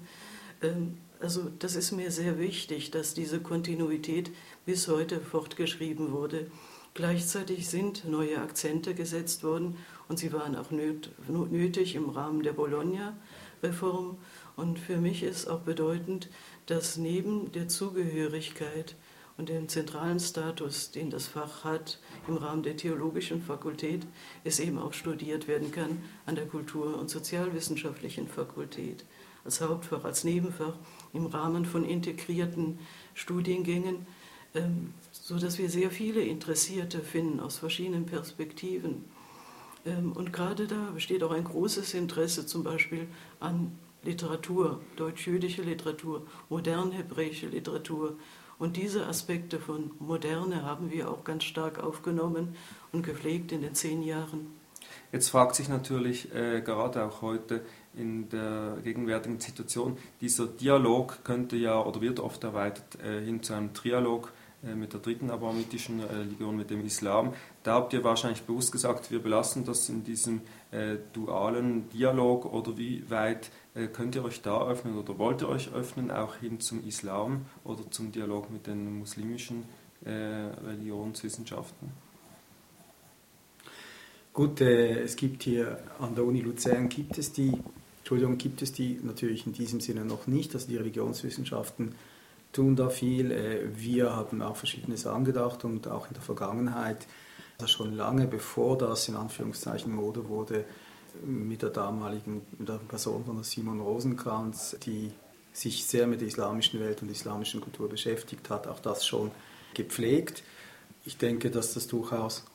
Ähm, 0.62 0.98
also 1.20 1.50
das 1.60 1.76
ist 1.76 1.94
mir 1.94 2.12
sehr 2.12 2.38
wichtig, 2.38 2.92
dass 2.92 3.14
diese 3.14 3.40
Kontinuität 3.40 4.32
bis 4.66 4.88
heute 4.88 5.20
fortgeschrieben 5.20 6.12
wurde. 6.12 6.52
Gleichzeitig 6.94 7.68
sind 7.68 8.06
neue 8.08 8.42
Akzente 8.42 8.94
gesetzt 8.94 9.44
worden 9.44 9.78
und 10.10 10.18
sie 10.20 10.32
waren 10.34 10.56
auch 10.56 10.72
nötig 10.72 11.96
im 11.96 12.10
Rahmen 12.10 12.44
der 12.44 12.54
Bologna-Reform. 12.54 14.18
Und 14.56 14.80
für 14.80 14.98
mich 14.98 15.24
ist 15.24 15.48
auch 15.48 15.60
bedeutend, 15.60 16.30
dass 16.66 16.98
neben 16.98 17.52
der 17.52 17.68
Zugehörigkeit 17.68 18.96
und 19.38 19.50
dem 19.50 19.70
zentralen 19.70 20.20
Status, 20.20 20.92
den 20.92 21.10
das 21.10 21.28
Fach 21.28 21.64
hat 21.64 22.00
im 22.28 22.38
Rahmen 22.38 22.64
der 22.64 22.76
theologischen 22.76 23.42
Fakultät, 23.42 24.06
es 24.44 24.60
eben 24.60 24.80
auch 24.80 24.94
studiert 24.94 25.48
werden 25.48 25.72
kann 25.72 26.02
an 26.26 26.36
der 26.36 26.48
Kultur- 26.48 26.98
und 26.98 27.10
Sozialwissenschaftlichen 27.10 28.28
Fakultät 28.28 29.06
als 29.46 29.62
Hauptfach, 29.62 30.04
als 30.04 30.24
Nebenfach 30.24 30.74
im 31.14 31.26
Rahmen 31.28 31.66
von 31.66 31.86
integrierten 31.86 32.80
Studiengängen, 33.14 34.06
ähm, 34.54 34.94
sodass 35.12 35.58
wir 35.58 35.70
sehr 35.70 35.90
viele 35.90 36.22
Interessierte 36.22 37.00
finden 37.00 37.40
aus 37.40 37.58
verschiedenen 37.58 38.06
Perspektiven. 38.06 39.06
Ähm, 39.88 40.12
und 40.12 40.34
gerade 40.34 40.68
da 40.68 40.92
besteht 40.94 41.24
auch 41.24 41.32
ein 41.32 41.44
großes 41.44 41.94
Interesse 41.94 42.46
zum 42.46 42.64
Beispiel 42.64 43.08
an 43.40 43.72
Literatur, 44.04 44.80
deutsch-jüdische 44.96 45.64
Literatur, 45.64 46.26
modern-hebräische 46.50 47.48
Literatur. 47.48 48.16
Und 48.60 48.78
diese 48.78 49.06
Aspekte 49.06 49.60
von 49.60 49.92
Moderne 50.00 50.64
haben 50.64 50.92
wir 50.92 51.10
auch 51.10 51.24
ganz 51.24 51.44
stark 51.44 51.80
aufgenommen 51.80 52.56
und 52.92 53.04
gepflegt 53.04 53.52
in 53.52 53.62
den 53.62 53.76
zehn 53.76 54.02
Jahren. 54.02 54.48
Jetzt 55.12 55.30
fragt 55.30 55.56
sich 55.56 55.70
natürlich 55.70 56.34
äh, 56.34 56.62
gerade 56.62 57.04
auch 57.06 57.22
heute 57.22 57.62
in 57.96 58.30
der 58.30 58.78
gegenwärtigen 58.84 59.40
Situation, 59.40 59.98
dieser 60.22 60.48
Dialog 60.48 61.24
könnte 61.24 61.56
ja 61.56 61.82
oder 61.82 62.02
wird 62.02 62.20
oft 62.20 62.44
erweitert 62.44 63.02
äh, 63.02 63.24
hin 63.24 63.42
zu 63.42 63.54
einem 63.54 63.74
Trialog 63.74 64.32
mit 64.64 64.92
der 64.94 65.00
dritten 65.00 65.30
abrahamitischen 65.30 66.00
Religion, 66.00 66.58
mit 66.58 66.70
dem 66.70 66.84
Islam. 66.86 67.34
Da 67.64 67.76
habt 67.76 67.94
ihr 67.94 68.04
wahrscheinlich 68.04 68.42
bewusst 68.42 68.72
gesagt, 68.72 69.12
wir 69.12 69.22
belassen 69.22 69.66
das 69.66 69.88
in 69.88 70.04
diesem 70.04 70.42
äh, 70.72 70.98
dualen 71.14 71.90
Dialog 71.90 72.46
oder 72.46 72.78
wie 72.78 73.10
weit 73.10 73.52
äh, 73.76 73.88
könnt 73.88 74.16
ihr 74.16 74.24
euch 74.24 74.42
da 74.42 74.68
öffnen 74.68 74.98
oder 74.98 75.18
wollt 75.20 75.42
ihr 75.42 75.50
euch 75.50 75.72
öffnen, 75.74 76.10
auch 76.10 76.36
hin 76.38 76.60
zum 76.60 76.86
Islam 76.88 77.46
oder 77.64 77.90
zum 77.92 78.12
Dialog 78.12 78.50
mit 78.50 78.68
den 78.68 79.00
muslimischen 79.00 79.66
Religionswissenschaften? 80.06 81.90
Gut, 84.38 84.62
äh, 84.62 85.00
es 85.02 85.16
gibt 85.16 85.42
hier 85.42 85.80
an 85.98 86.14
der 86.14 86.24
Uni 86.24 86.42
Luzern 86.42 86.90
gibt 86.90 87.18
es 87.18 87.34
die, 87.34 87.58
Entschuldigung, 87.98 88.38
gibt 88.38 88.62
es 88.62 88.72
die 88.72 89.00
natürlich 89.02 89.48
in 89.48 89.54
diesem 89.54 89.80
Sinne 89.80 90.06
noch 90.06 90.28
nicht. 90.28 90.54
Also 90.54 90.68
die 90.68 90.78
Religionswissenschaften 90.78 91.96
tun 92.52 92.76
da 92.76 92.90
viel. 92.90 93.32
Äh, 93.32 93.70
wir 93.76 94.16
haben 94.16 94.42
auch 94.42 94.56
Verschiedenes 94.56 95.06
angedacht 95.06 95.66
und 95.66 95.88
auch 95.88 96.08
in 96.08 96.14
der 96.14 96.24
Vergangenheit, 96.24 97.08
also 97.58 97.68
schon 97.68 97.96
lange 97.96 98.28
bevor 98.28 98.78
das 98.78 99.08
in 99.08 99.16
Anführungszeichen 99.16 99.94
Mode 99.94 100.28
wurde, 100.30 100.66
mit 101.26 101.62
der 101.62 101.70
damaligen 101.70 102.42
mit 102.58 102.70
der 102.70 102.76
Person 102.76 103.26
von 103.26 103.44
Simon 103.44 103.82
Rosenkranz, 103.82 104.78
die 104.84 105.12
sich 105.54 105.86
sehr 105.86 106.06
mit 106.06 106.22
der 106.22 106.28
islamischen 106.28 106.80
Welt 106.80 107.02
und 107.02 107.10
islamischen 107.10 107.62
Kultur 107.62 107.90
beschäftigt 107.90 108.50
hat, 108.50 108.68
auch 108.68 108.80
das 108.80 109.06
schon 109.06 109.32
gepflegt. 109.74 110.44
Ich 111.06 111.18
denke, 111.18 111.50
dass 111.50 111.74
das 111.74 111.88
durchaus 111.88 112.46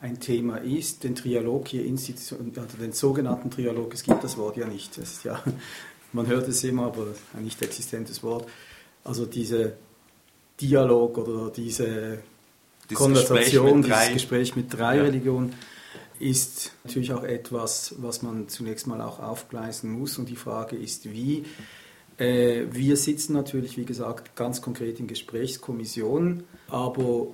ein 0.00 0.20
Thema 0.20 0.56
ist, 0.58 1.04
den 1.04 1.14
Trialog 1.14 1.68
hier 1.68 1.84
also 1.86 2.76
den 2.78 2.92
sogenannten 2.92 3.50
Trialog, 3.50 3.94
es 3.94 4.02
gibt 4.02 4.24
das 4.24 4.36
Wort 4.36 4.56
ja 4.56 4.66
nicht, 4.66 4.96
das 4.98 5.12
ist 5.12 5.24
ja, 5.24 5.42
man 6.12 6.26
hört 6.26 6.48
es 6.48 6.64
immer, 6.64 6.86
aber 6.86 7.06
ein 7.34 7.44
nicht 7.44 7.62
existentes 7.62 8.22
Wort. 8.22 8.48
Also 9.10 9.26
diese 9.26 9.72
Dialog 10.60 11.18
oder 11.18 11.50
diese 11.50 12.20
dieses 12.88 12.96
Konversation, 12.96 13.82
Gespräch 13.82 13.98
dieses 13.98 14.12
Gespräch 14.12 14.56
mit 14.56 14.72
drei 14.72 14.98
ja. 14.98 15.02
Religionen 15.02 15.52
ist 16.20 16.70
natürlich 16.84 17.12
auch 17.12 17.24
etwas, 17.24 17.96
was 17.98 18.22
man 18.22 18.48
zunächst 18.48 18.86
mal 18.86 19.00
auch 19.00 19.18
aufgleisen 19.18 19.90
muss 19.90 20.16
und 20.16 20.28
die 20.28 20.36
Frage 20.36 20.76
ist, 20.76 21.10
wie. 21.10 21.44
Äh, 22.18 22.66
wir 22.70 22.96
sitzen 22.96 23.32
natürlich, 23.32 23.76
wie 23.76 23.84
gesagt, 23.84 24.36
ganz 24.36 24.62
konkret 24.62 25.00
in 25.00 25.08
Gesprächskommissionen, 25.08 26.44
aber 26.68 27.26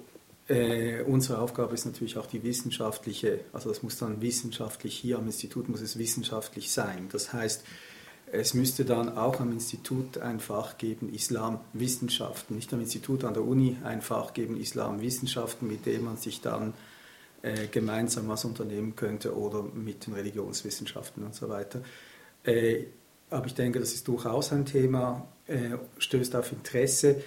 äh, 0.48 1.02
unsere 1.02 1.40
Aufgabe 1.40 1.74
ist 1.74 1.84
natürlich 1.84 2.16
auch 2.16 2.26
die 2.26 2.42
wissenschaftliche, 2.42 3.40
also 3.52 3.68
das 3.68 3.82
muss 3.82 3.98
dann 3.98 4.22
wissenschaftlich, 4.22 4.96
hier 4.96 5.18
am 5.18 5.26
Institut 5.26 5.68
muss 5.68 5.82
es 5.82 5.98
wissenschaftlich 5.98 6.70
sein. 6.70 7.10
Das 7.12 7.34
heißt, 7.34 7.64
es 8.32 8.54
müsste 8.54 8.84
dann 8.84 9.16
auch 9.16 9.40
am 9.40 9.52
Institut 9.52 10.18
ein 10.18 10.40
Fach 10.40 10.78
geben, 10.78 11.12
Islamwissenschaften, 11.12 12.56
nicht 12.56 12.72
am 12.72 12.80
Institut 12.80 13.24
an 13.24 13.34
der 13.34 13.44
Uni 13.44 13.76
ein 13.84 14.02
Fach 14.02 14.34
geben, 14.34 14.56
Islamwissenschaften, 14.56 15.68
mit 15.68 15.86
dem 15.86 16.04
man 16.04 16.16
sich 16.16 16.40
dann 16.40 16.74
äh, 17.42 17.68
gemeinsam 17.68 18.28
was 18.28 18.44
unternehmen 18.44 18.96
könnte 18.96 19.36
oder 19.36 19.62
mit 19.62 20.06
den 20.06 20.14
Religionswissenschaften 20.14 21.22
und 21.24 21.34
so 21.34 21.48
weiter. 21.48 21.82
Äh, 22.44 22.84
aber 23.30 23.46
ich 23.46 23.54
denke, 23.54 23.78
das 23.78 23.92
ist 23.92 24.08
durchaus 24.08 24.52
ein 24.52 24.66
Thema, 24.66 25.26
äh, 25.46 25.76
stößt 25.98 26.34
auf 26.34 26.50
Interesse. 26.52 27.22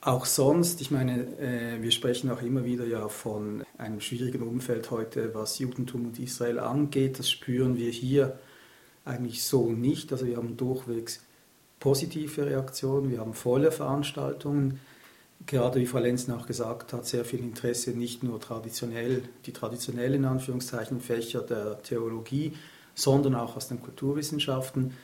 Auch 0.00 0.26
sonst, 0.26 0.80
ich 0.80 0.90
meine, 0.90 1.22
äh, 1.38 1.82
wir 1.82 1.90
sprechen 1.90 2.30
auch 2.30 2.42
immer 2.42 2.64
wieder 2.64 2.86
ja 2.86 3.08
von 3.08 3.64
einem 3.78 4.00
schwierigen 4.00 4.42
Umfeld 4.42 4.90
heute, 4.90 5.34
was 5.34 5.58
Judentum 5.58 6.06
und 6.06 6.18
Israel 6.18 6.58
angeht. 6.58 7.18
Das 7.18 7.30
spüren 7.30 7.76
wir 7.76 7.90
hier 7.90 8.38
eigentlich 9.08 9.42
so 9.42 9.70
nicht. 9.70 10.12
Also 10.12 10.26
wir 10.26 10.36
haben 10.36 10.56
durchwegs 10.56 11.20
positive 11.80 12.46
Reaktionen, 12.46 13.10
wir 13.10 13.18
haben 13.18 13.34
volle 13.34 13.72
Veranstaltungen. 13.72 14.80
Gerade 15.46 15.80
wie 15.80 15.86
Frau 15.86 16.00
Lenzen 16.00 16.32
auch 16.32 16.46
gesagt 16.46 16.92
hat, 16.92 17.06
sehr 17.06 17.24
viel 17.24 17.40
Interesse, 17.40 17.92
nicht 17.92 18.22
nur 18.22 18.40
traditionell, 18.40 19.22
die 19.46 19.52
traditionellen 19.52 20.24
Anführungszeichen 20.24 21.00
Fächer 21.00 21.40
der 21.42 21.80
Theologie, 21.82 22.54
sondern 22.94 23.36
auch 23.36 23.56
aus 23.56 23.68
den 23.68 23.80
Kulturwissenschaften. 23.80 24.94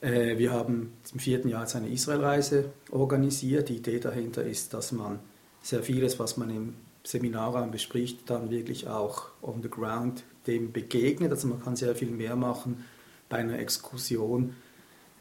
Äh, 0.00 0.38
wir 0.38 0.52
haben 0.52 0.92
im 1.12 1.20
vierten 1.20 1.48
Jahr 1.48 1.62
jetzt 1.62 1.76
eine 1.76 1.88
Israelreise 1.88 2.66
organisiert. 2.90 3.68
Die 3.68 3.76
Idee 3.76 4.00
dahinter 4.00 4.42
ist, 4.42 4.74
dass 4.74 4.90
man 4.90 5.20
sehr 5.62 5.84
vieles, 5.84 6.18
was 6.18 6.36
man 6.36 6.50
im 6.50 6.74
Seminarraum 7.04 7.70
bespricht, 7.70 8.28
dann 8.28 8.50
wirklich 8.50 8.88
auch 8.88 9.28
on 9.40 9.62
the 9.62 9.70
ground 9.70 10.24
dem 10.48 10.72
begegnet. 10.72 11.30
Also 11.30 11.46
man 11.46 11.62
kann 11.62 11.76
sehr 11.76 11.94
viel 11.94 12.10
mehr 12.10 12.34
machen 12.34 12.84
bei 13.28 13.38
einer 13.38 13.58
Exkursion 13.58 14.54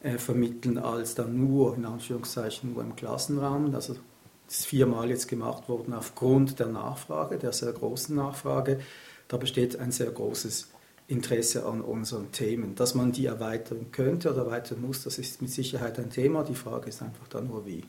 äh, 0.03 0.17
vermitteln, 0.17 0.77
als 0.77 1.15
dann 1.15 1.37
nur, 1.37 1.75
in 1.75 1.85
Anführungszeichen, 1.85 2.73
nur 2.73 2.83
im 2.83 2.95
Klassenraum. 2.95 3.73
Also 3.73 3.95
das 4.47 4.59
ist 4.59 4.65
viermal 4.67 5.09
jetzt 5.09 5.27
gemacht 5.27 5.67
worden 5.67 5.93
aufgrund 5.93 6.59
der 6.59 6.67
Nachfrage, 6.67 7.37
der 7.37 7.51
sehr 7.51 7.73
großen 7.73 8.15
Nachfrage. 8.15 8.79
Da 9.27 9.37
besteht 9.37 9.79
ein 9.79 9.91
sehr 9.91 10.11
großes 10.11 10.69
Interesse 11.07 11.65
an 11.65 11.81
unseren 11.81 12.31
Themen. 12.31 12.75
Dass 12.75 12.93
man 12.95 13.11
die 13.11 13.25
erweitern 13.25 13.91
könnte 13.91 14.31
oder 14.31 14.45
erweitern 14.45 14.81
muss, 14.81 15.03
das 15.03 15.17
ist 15.17 15.41
mit 15.41 15.51
Sicherheit 15.51 15.99
ein 15.99 16.09
Thema. 16.09 16.43
Die 16.43 16.55
Frage 16.55 16.89
ist 16.89 17.01
einfach 17.01 17.27
dann 17.27 17.47
nur 17.47 17.65
wie. 17.65 17.83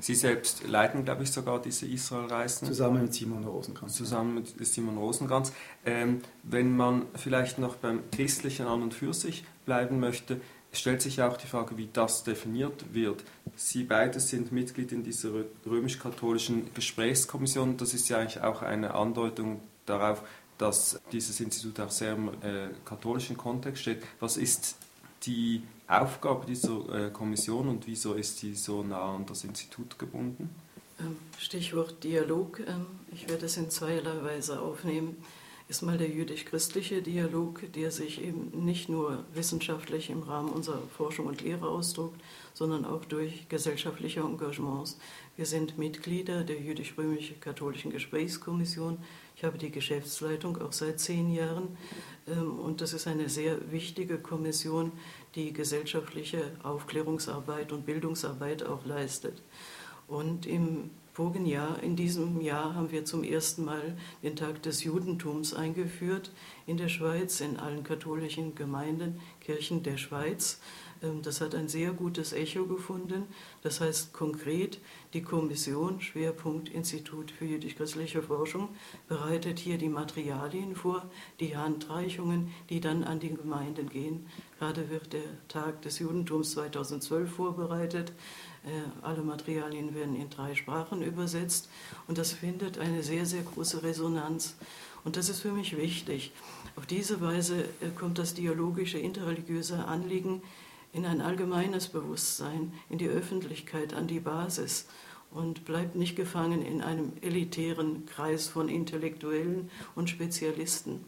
Sie 0.00 0.14
selbst 0.14 0.66
leiten, 0.66 1.04
glaube 1.04 1.24
ich, 1.24 1.32
sogar 1.32 1.60
diese 1.60 1.86
Israelreisen. 1.86 2.68
Zusammen 2.68 3.02
mit 3.02 3.14
Simon 3.14 3.44
Rosenkranz. 3.44 3.94
Zusammen 3.94 4.34
mit 4.34 4.66
Simon 4.66 4.98
Rosenkranz. 4.98 5.52
Ähm, 5.84 6.22
wenn 6.42 6.76
man 6.76 7.06
vielleicht 7.14 7.58
noch 7.58 7.76
beim 7.76 8.02
Christlichen 8.10 8.66
an 8.66 8.82
und 8.82 8.94
für 8.94 9.12
sich 9.12 9.44
bleiben 9.66 10.00
möchte, 10.00 10.40
stellt 10.72 11.02
sich 11.02 11.20
auch 11.22 11.36
die 11.36 11.46
Frage, 11.46 11.76
wie 11.76 11.88
das 11.92 12.24
definiert 12.24 12.94
wird. 12.94 13.24
Sie 13.56 13.84
beide 13.84 14.20
sind 14.20 14.52
Mitglied 14.52 14.92
in 14.92 15.02
dieser 15.02 15.30
römisch-katholischen 15.66 16.72
Gesprächskommission. 16.74 17.76
Das 17.76 17.92
ist 17.92 18.08
ja 18.08 18.18
eigentlich 18.18 18.42
auch 18.42 18.62
eine 18.62 18.94
Andeutung 18.94 19.60
darauf, 19.86 20.22
dass 20.58 21.00
dieses 21.10 21.40
Institut 21.40 21.80
auch 21.80 21.90
sehr 21.90 22.12
im 22.12 22.28
äh, 22.42 22.68
katholischen 22.84 23.36
Kontext 23.36 23.82
steht. 23.82 24.02
Was 24.20 24.36
ist 24.36 24.76
die 25.24 25.62
Aufgabe 25.90 26.46
dieser 26.46 27.06
äh, 27.06 27.10
Kommission 27.10 27.68
und 27.68 27.86
wieso 27.86 28.14
ist 28.14 28.38
sie 28.38 28.54
so 28.54 28.82
nah 28.84 29.16
an 29.16 29.26
das 29.26 29.42
Institut 29.42 29.98
gebunden? 29.98 30.54
Ähm, 31.00 31.16
Stichwort 31.36 32.04
Dialog. 32.04 32.60
Ähm, 32.60 32.86
ich 33.12 33.28
werde 33.28 33.46
es 33.46 33.56
in 33.56 33.70
zweierlei 33.70 34.22
Weise 34.22 34.60
aufnehmen. 34.60 35.16
Ist 35.70 35.82
mal 35.82 35.98
der 35.98 36.08
jüdisch-christliche 36.08 37.00
Dialog, 37.00 37.72
der 37.74 37.92
sich 37.92 38.20
eben 38.20 38.64
nicht 38.64 38.88
nur 38.88 39.24
wissenschaftlich 39.34 40.10
im 40.10 40.24
Rahmen 40.24 40.48
unserer 40.48 40.82
Forschung 40.96 41.26
und 41.26 41.42
Lehre 41.42 41.68
ausdrückt, 41.68 42.20
sondern 42.54 42.84
auch 42.84 43.04
durch 43.04 43.48
gesellschaftliche 43.48 44.18
Engagements. 44.18 44.98
Wir 45.36 45.46
sind 45.46 45.78
Mitglieder 45.78 46.42
der 46.42 46.58
jüdisch-römisch-katholischen 46.58 47.92
Gesprächskommission. 47.92 48.98
Ich 49.36 49.44
habe 49.44 49.58
die 49.58 49.70
Geschäftsleitung 49.70 50.60
auch 50.60 50.72
seit 50.72 50.98
zehn 50.98 51.32
Jahren 51.32 51.76
ähm, 52.26 52.58
und 52.58 52.80
das 52.80 52.92
ist 52.92 53.06
eine 53.06 53.28
sehr 53.28 53.70
wichtige 53.70 54.18
Kommission, 54.18 54.90
die 55.36 55.52
gesellschaftliche 55.52 56.50
Aufklärungsarbeit 56.64 57.70
und 57.70 57.86
Bildungsarbeit 57.86 58.64
auch 58.64 58.84
leistet. 58.86 59.40
Und 60.08 60.46
im 60.46 60.90
vorigen 61.12 61.46
Jahr, 61.46 61.82
in 61.82 61.96
diesem 61.96 62.40
Jahr, 62.40 62.74
haben 62.74 62.90
wir 62.90 63.04
zum 63.04 63.24
ersten 63.24 63.64
Mal 63.64 63.96
den 64.22 64.36
Tag 64.36 64.62
des 64.62 64.84
Judentums 64.84 65.54
eingeführt 65.54 66.30
in 66.66 66.76
der 66.76 66.88
Schweiz, 66.88 67.40
in 67.40 67.58
allen 67.58 67.82
katholischen 67.82 68.54
Gemeinden, 68.54 69.20
Kirchen 69.40 69.82
der 69.82 69.96
Schweiz. 69.96 70.60
Ähm, 71.02 71.22
das 71.22 71.40
hat 71.40 71.54
ein 71.54 71.68
sehr 71.68 71.92
gutes 71.92 72.32
Echo 72.32 72.66
gefunden. 72.66 73.24
Das 73.62 73.80
heißt 73.80 74.12
konkret, 74.12 74.78
die 75.12 75.22
Kommission, 75.22 76.00
Schwerpunkt 76.00 76.68
Institut 76.68 77.30
für 77.30 77.44
jüdisch-christliche 77.44 78.22
Forschung, 78.22 78.68
bereitet 79.08 79.58
hier 79.58 79.78
die 79.78 79.88
Materialien 79.88 80.76
vor, 80.76 81.10
die 81.40 81.56
Handreichungen, 81.56 82.52
die 82.68 82.80
dann 82.80 83.04
an 83.04 83.20
die 83.20 83.34
Gemeinden 83.34 83.88
gehen. 83.88 84.26
Gerade 84.58 84.90
wird 84.90 85.12
der 85.12 85.48
Tag 85.48 85.82
des 85.82 85.98
Judentums 85.98 86.52
2012 86.52 87.30
vorbereitet. 87.30 88.12
Äh, 88.64 88.68
alle 89.02 89.22
Materialien 89.22 89.94
werden 89.94 90.14
in 90.14 90.28
drei 90.28 90.54
Sprachen 90.54 91.02
übersetzt 91.02 91.68
und 92.08 92.18
das 92.18 92.32
findet 92.32 92.78
eine 92.78 93.02
sehr, 93.02 93.26
sehr 93.26 93.42
große 93.42 93.82
Resonanz. 93.82 94.56
Und 95.04 95.16
das 95.16 95.30
ist 95.30 95.40
für 95.40 95.52
mich 95.52 95.76
wichtig. 95.76 96.32
Auf 96.76 96.86
diese 96.86 97.20
Weise 97.20 97.64
äh, 97.80 97.88
kommt 97.98 98.18
das 98.18 98.34
dialogische, 98.34 98.98
interreligiöse 98.98 99.84
Anliegen 99.86 100.42
in 100.92 101.06
ein 101.06 101.20
allgemeines 101.20 101.88
Bewusstsein, 101.88 102.72
in 102.88 102.98
die 102.98 103.08
Öffentlichkeit, 103.08 103.94
an 103.94 104.08
die 104.08 104.20
Basis 104.20 104.86
und 105.30 105.64
bleibt 105.64 105.94
nicht 105.94 106.16
gefangen 106.16 106.62
in 106.62 106.82
einem 106.82 107.12
elitären 107.22 108.04
Kreis 108.06 108.48
von 108.48 108.68
Intellektuellen 108.68 109.70
und 109.94 110.10
Spezialisten. 110.10 111.04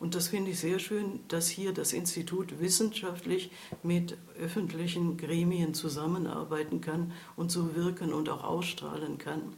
Und 0.00 0.14
das 0.14 0.28
finde 0.28 0.52
ich 0.52 0.60
sehr 0.60 0.78
schön, 0.78 1.20
dass 1.28 1.48
hier 1.48 1.72
das 1.72 1.92
Institut 1.92 2.60
wissenschaftlich 2.60 3.50
mit 3.82 4.16
öffentlichen 4.40 5.16
Gremien 5.16 5.74
zusammenarbeiten 5.74 6.80
kann 6.80 7.12
und 7.36 7.50
so 7.50 7.74
wirken 7.74 8.12
und 8.12 8.28
auch 8.28 8.44
ausstrahlen 8.44 9.18
kann. 9.18 9.54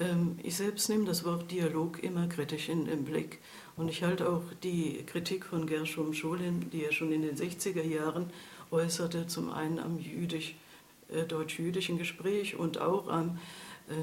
Ähm, 0.00 0.38
ich 0.42 0.56
selbst 0.56 0.88
nehme 0.88 1.04
das 1.04 1.24
Wort 1.24 1.50
Dialog 1.50 2.02
immer 2.02 2.26
kritisch 2.26 2.68
in 2.68 2.84
den 2.84 3.04
Blick. 3.04 3.38
Und 3.76 3.88
ich 3.88 4.02
halte 4.02 4.28
auch 4.28 4.44
die 4.62 5.04
Kritik 5.06 5.44
von 5.44 5.66
Gershom 5.66 6.12
Scholem, 6.12 6.70
die 6.70 6.84
er 6.84 6.92
schon 6.92 7.12
in 7.12 7.22
den 7.22 7.36
60er 7.36 7.84
Jahren 7.84 8.30
äußerte, 8.70 9.26
zum 9.26 9.50
einen 9.50 9.78
am 9.78 9.98
jüdisch, 9.98 10.56
äh, 11.08 11.24
deutsch-jüdischen 11.24 11.96
Gespräch 11.96 12.56
und 12.56 12.80
auch 12.80 13.08
am 13.08 13.38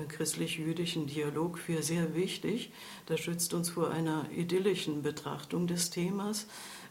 christlich-jüdischen 0.08 1.08
Dialog 1.08 1.58
für 1.58 1.84
sehr 1.84 2.16
wichtig. 2.16 2.72
Das 3.06 3.20
schützt 3.20 3.54
uns 3.54 3.70
vor 3.70 3.92
einer 3.92 4.26
idyllischen 4.36 5.02
Betrachtung 5.02 5.68
des 5.68 5.90
Themas. 5.90 6.48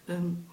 Ähm, 0.09 0.47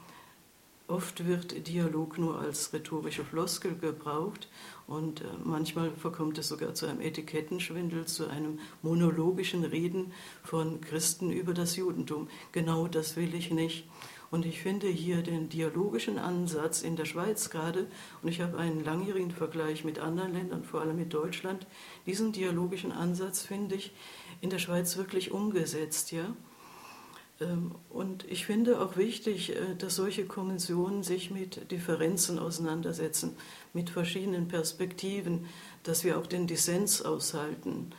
Oft 0.91 1.25
wird 1.25 1.69
Dialog 1.69 2.17
nur 2.17 2.39
als 2.39 2.73
rhetorische 2.73 3.23
Floskel 3.23 3.77
gebraucht 3.77 4.49
und 4.87 5.21
äh, 5.21 5.23
manchmal 5.41 5.89
verkommt 5.91 6.37
es 6.37 6.49
sogar 6.49 6.73
zu 6.73 6.85
einem 6.85 6.99
Etikettenschwindel, 6.99 8.07
zu 8.07 8.27
einem 8.27 8.59
monologischen 8.81 9.63
Reden 9.63 10.11
von 10.43 10.81
Christen 10.81 11.31
über 11.31 11.53
das 11.53 11.77
Judentum. 11.77 12.27
Genau 12.51 12.89
das 12.89 13.15
will 13.15 13.33
ich 13.33 13.51
nicht. 13.51 13.87
Und 14.31 14.45
ich 14.45 14.61
finde 14.61 14.87
hier 14.87 15.21
den 15.23 15.49
dialogischen 15.49 16.17
Ansatz 16.17 16.81
in 16.81 16.95
der 16.95 17.03
Schweiz 17.03 17.49
gerade, 17.49 17.87
und 18.23 18.29
ich 18.29 18.39
habe 18.39 18.57
einen 18.57 18.83
langjährigen 18.83 19.31
Vergleich 19.31 19.83
mit 19.83 19.99
anderen 19.99 20.33
Ländern, 20.33 20.63
vor 20.63 20.79
allem 20.79 20.95
mit 20.95 21.13
Deutschland, 21.13 21.67
diesen 22.05 22.31
dialogischen 22.31 22.93
Ansatz 22.93 23.41
finde 23.41 23.75
ich 23.75 23.91
in 24.39 24.49
der 24.49 24.59
Schweiz 24.59 24.95
wirklich 24.95 25.31
umgesetzt. 25.31 26.13
Ja? 26.13 26.33
Ähm, 27.41 27.75
und 27.89 28.23
ich 28.31 28.45
finde 28.45 28.79
auch 28.79 28.95
wichtig, 28.95 29.53
äh, 29.53 29.75
dass 29.77 29.97
solche 29.97 30.25
Kommissionen 30.25 31.03
sich 31.03 31.29
mit 31.29 31.69
Differenzen 31.69 32.39
auseinandersetzen, 32.39 33.35
mit 33.73 33.89
verschiedenen 33.89 34.47
Perspektiven, 34.47 35.45
dass 35.83 36.05
wir 36.05 36.17
auch 36.17 36.25
den 36.25 36.47
Dissens 36.47 37.01
aushalten. 37.01 37.91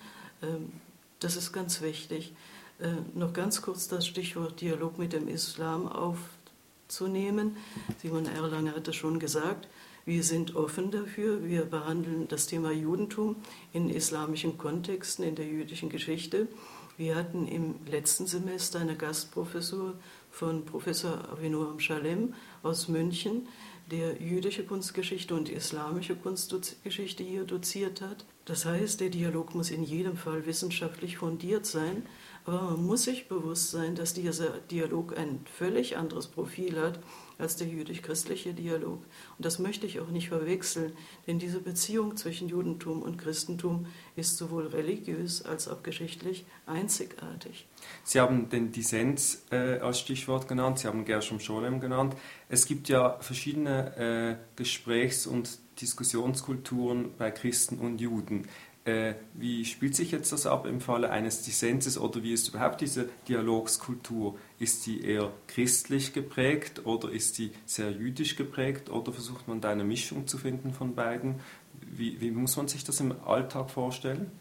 Ähm, 0.42 0.72
das 1.18 1.36
ist 1.36 1.52
ganz 1.52 1.82
wichtig. 1.82 2.32
Äh, 2.80 2.88
noch 3.14 3.32
ganz 3.32 3.62
kurz 3.62 3.88
das 3.88 4.06
Stichwort 4.06 4.60
Dialog 4.60 4.98
mit 4.98 5.12
dem 5.12 5.28
Islam 5.28 5.86
aufzunehmen. 5.86 7.56
Simon 8.00 8.26
Erlanger 8.26 8.74
hat 8.74 8.88
es 8.88 8.96
schon 8.96 9.18
gesagt. 9.18 9.68
Wir 10.04 10.24
sind 10.24 10.56
offen 10.56 10.90
dafür. 10.90 11.44
Wir 11.44 11.64
behandeln 11.64 12.26
das 12.28 12.46
Thema 12.46 12.72
Judentum 12.72 13.36
in 13.72 13.88
islamischen 13.88 14.58
Kontexten, 14.58 15.24
in 15.24 15.36
der 15.36 15.46
jüdischen 15.46 15.90
Geschichte. 15.90 16.48
Wir 16.96 17.14
hatten 17.14 17.46
im 17.46 17.76
letzten 17.86 18.26
Semester 18.26 18.80
eine 18.80 18.96
Gastprofessur 18.96 19.94
von 20.30 20.64
Professor 20.64 21.28
Avinoam 21.30 21.78
Shalem 21.78 22.34
aus 22.62 22.88
München, 22.88 23.48
der 23.90 24.20
jüdische 24.20 24.64
Kunstgeschichte 24.64 25.34
und 25.34 25.48
islamische 25.48 26.16
Kunstgeschichte 26.16 27.22
hier 27.22 27.44
doziert 27.44 28.00
hat. 28.00 28.24
Das 28.44 28.64
heißt, 28.64 29.00
der 29.00 29.10
Dialog 29.10 29.54
muss 29.54 29.70
in 29.70 29.84
jedem 29.84 30.16
Fall 30.16 30.46
wissenschaftlich 30.46 31.18
fundiert 31.18 31.66
sein, 31.66 32.06
aber 32.44 32.62
man 32.62 32.84
muss 32.84 33.04
sich 33.04 33.28
bewusst 33.28 33.70
sein, 33.70 33.94
dass 33.94 34.14
dieser 34.14 34.50
Dialog 34.70 35.16
ein 35.16 35.40
völlig 35.56 35.96
anderes 35.96 36.26
Profil 36.26 36.80
hat 36.80 36.98
als 37.38 37.56
der 37.56 37.66
jüdisch-christliche 37.66 38.54
Dialog. 38.54 39.00
Und 39.36 39.44
das 39.44 39.58
möchte 39.58 39.86
ich 39.86 40.00
auch 40.00 40.08
nicht 40.08 40.28
verwechseln, 40.28 40.92
denn 41.26 41.38
diese 41.38 41.60
Beziehung 41.60 42.16
zwischen 42.16 42.48
Judentum 42.48 43.02
und 43.02 43.18
Christentum 43.18 43.86
ist 44.16 44.36
sowohl 44.36 44.68
religiös 44.68 45.44
als 45.44 45.68
auch 45.68 45.82
geschichtlich 45.82 46.44
einzigartig. 46.66 47.66
Sie 48.04 48.20
haben 48.20 48.48
den 48.48 48.72
Dissens 48.72 49.44
äh, 49.50 49.78
als 49.78 50.00
Stichwort 50.00 50.48
genannt, 50.48 50.80
Sie 50.80 50.88
haben 50.88 51.04
Gershom 51.04 51.40
Scholem 51.40 51.80
genannt. 51.80 52.14
Es 52.48 52.66
gibt 52.66 52.88
ja 52.88 53.18
verschiedene 53.20 53.96
äh, 53.96 54.36
Gesprächs- 54.56 55.26
und 55.26 55.58
Diskussionskulturen 55.80 57.14
bei 57.16 57.30
Christen 57.30 57.78
und 57.78 58.00
Juden. 58.00 58.46
Äh, 58.84 59.14
wie 59.34 59.64
spielt 59.64 59.94
sich 59.94 60.10
jetzt 60.10 60.32
das 60.32 60.44
ab 60.44 60.66
im 60.66 60.80
Falle 60.80 61.10
eines 61.10 61.42
Dissenses 61.42 61.98
oder 61.98 62.22
wie 62.24 62.32
ist 62.32 62.48
überhaupt 62.48 62.80
diese 62.80 63.08
Dialogskultur? 63.28 64.36
Ist 64.58 64.82
sie 64.82 65.02
eher 65.02 65.32
christlich 65.46 66.12
geprägt 66.12 66.84
oder 66.84 67.10
ist 67.10 67.36
sie 67.36 67.52
sehr 67.64 67.92
jüdisch 67.92 68.34
geprägt 68.34 68.90
oder 68.90 69.12
versucht 69.12 69.46
man 69.46 69.60
da 69.60 69.70
eine 69.70 69.84
Mischung 69.84 70.26
zu 70.26 70.36
finden 70.36 70.72
von 70.72 70.96
beiden? 70.96 71.36
Wie, 71.80 72.20
wie 72.20 72.32
muss 72.32 72.56
man 72.56 72.66
sich 72.66 72.82
das 72.82 72.98
im 72.98 73.14
Alltag 73.24 73.70
vorstellen? 73.70 74.32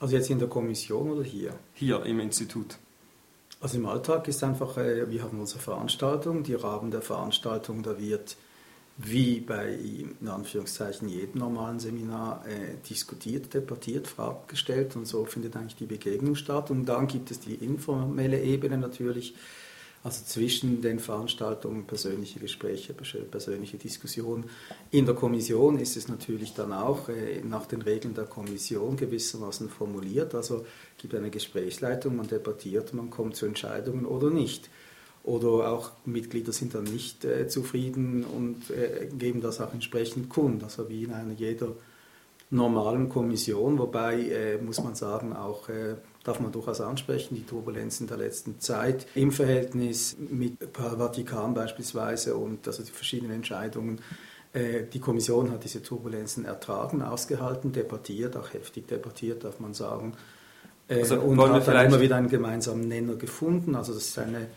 Also 0.00 0.16
jetzt 0.16 0.30
in 0.30 0.38
der 0.38 0.48
Kommission 0.48 1.10
oder 1.10 1.24
hier? 1.24 1.58
Hier 1.74 2.04
im 2.06 2.20
Institut. 2.20 2.78
Also 3.60 3.76
im 3.76 3.86
Alltag 3.86 4.28
ist 4.28 4.42
einfach, 4.42 4.78
äh, 4.78 5.10
wir 5.10 5.22
haben 5.22 5.40
unsere 5.40 5.60
Veranstaltung, 5.60 6.42
die 6.42 6.54
Rahmen 6.54 6.90
der 6.90 7.02
Veranstaltung, 7.02 7.82
da 7.82 7.98
wird 7.98 8.36
wie 8.96 9.40
bei 9.40 9.72
in 9.72 10.28
Anführungszeichen 10.28 11.08
jedem 11.08 11.40
normalen 11.40 11.80
Seminar 11.80 12.44
äh, 12.46 12.76
diskutiert, 12.88 13.52
debattiert, 13.52 14.06
Fragen 14.06 14.46
gestellt 14.46 14.94
und 14.94 15.06
so 15.06 15.24
findet 15.24 15.56
eigentlich 15.56 15.76
die 15.76 15.86
Begegnung 15.86 16.36
statt. 16.36 16.70
Und 16.70 16.86
dann 16.86 17.08
gibt 17.08 17.30
es 17.32 17.40
die 17.40 17.54
informelle 17.54 18.40
Ebene 18.40 18.78
natürlich, 18.78 19.34
also 20.04 20.22
zwischen 20.24 20.80
den 20.80 21.00
Veranstaltungen 21.00 21.86
persönliche 21.86 22.38
Gespräche, 22.38 22.94
persönliche 22.94 23.78
Diskussionen. 23.78 24.44
In 24.92 25.06
der 25.06 25.16
Kommission 25.16 25.78
ist 25.78 25.96
es 25.96 26.06
natürlich 26.06 26.54
dann 26.54 26.72
auch 26.72 27.08
äh, 27.08 27.40
nach 27.42 27.66
den 27.66 27.82
Regeln 27.82 28.14
der 28.14 28.26
Kommission 28.26 28.96
gewissermaßen 28.96 29.70
formuliert. 29.70 30.36
Also 30.36 30.64
gibt 30.98 31.16
eine 31.16 31.30
Gesprächsleitung, 31.30 32.14
man 32.14 32.28
debattiert, 32.28 32.94
man 32.94 33.10
kommt 33.10 33.34
zu 33.34 33.46
Entscheidungen 33.46 34.06
oder 34.06 34.30
nicht 34.30 34.70
oder 35.24 35.72
auch 35.72 35.92
Mitglieder 36.04 36.52
sind 36.52 36.74
dann 36.74 36.84
nicht 36.84 37.24
äh, 37.24 37.48
zufrieden 37.48 38.24
und 38.24 38.70
äh, 38.70 39.06
geben 39.06 39.40
das 39.40 39.60
auch 39.60 39.72
entsprechend 39.72 40.28
kund, 40.28 40.62
also 40.62 40.88
wie 40.88 41.04
in 41.04 41.12
einer 41.12 41.32
jeder 41.32 41.68
normalen 42.50 43.08
Kommission, 43.08 43.78
wobei 43.78 44.20
äh, 44.20 44.58
muss 44.58 44.82
man 44.82 44.94
sagen, 44.94 45.34
auch 45.34 45.68
äh, 45.70 45.96
darf 46.22 46.40
man 46.40 46.52
durchaus 46.52 46.80
ansprechen, 46.80 47.34
die 47.34 47.44
Turbulenzen 47.44 48.06
der 48.06 48.18
letzten 48.18 48.60
Zeit 48.60 49.06
im 49.14 49.32
Verhältnis 49.32 50.16
mit 50.18 50.58
Vatikan 50.72 51.54
beispielsweise 51.54 52.36
und 52.36 52.66
also 52.66 52.82
die 52.82 52.92
verschiedenen 52.92 53.36
Entscheidungen. 53.36 54.00
Äh, 54.52 54.84
die 54.92 55.00
Kommission 55.00 55.50
hat 55.50 55.64
diese 55.64 55.82
Turbulenzen 55.82 56.44
ertragen, 56.44 57.02
ausgehalten, 57.02 57.72
debattiert, 57.72 58.36
auch 58.36 58.52
heftig 58.52 58.86
debattiert, 58.88 59.42
darf 59.42 59.58
man 59.58 59.72
sagen. 59.72 60.12
Äh, 60.88 61.00
also, 61.00 61.20
und 61.20 61.40
hat 61.40 61.66
dann 61.66 61.86
immer 61.86 62.00
wieder 62.00 62.16
einen 62.16 62.28
gemeinsamen 62.28 62.86
Nenner 62.88 63.16
gefunden. 63.16 63.74
Also 63.74 63.94
das 63.94 64.04
ist 64.04 64.18
eine 64.18 64.48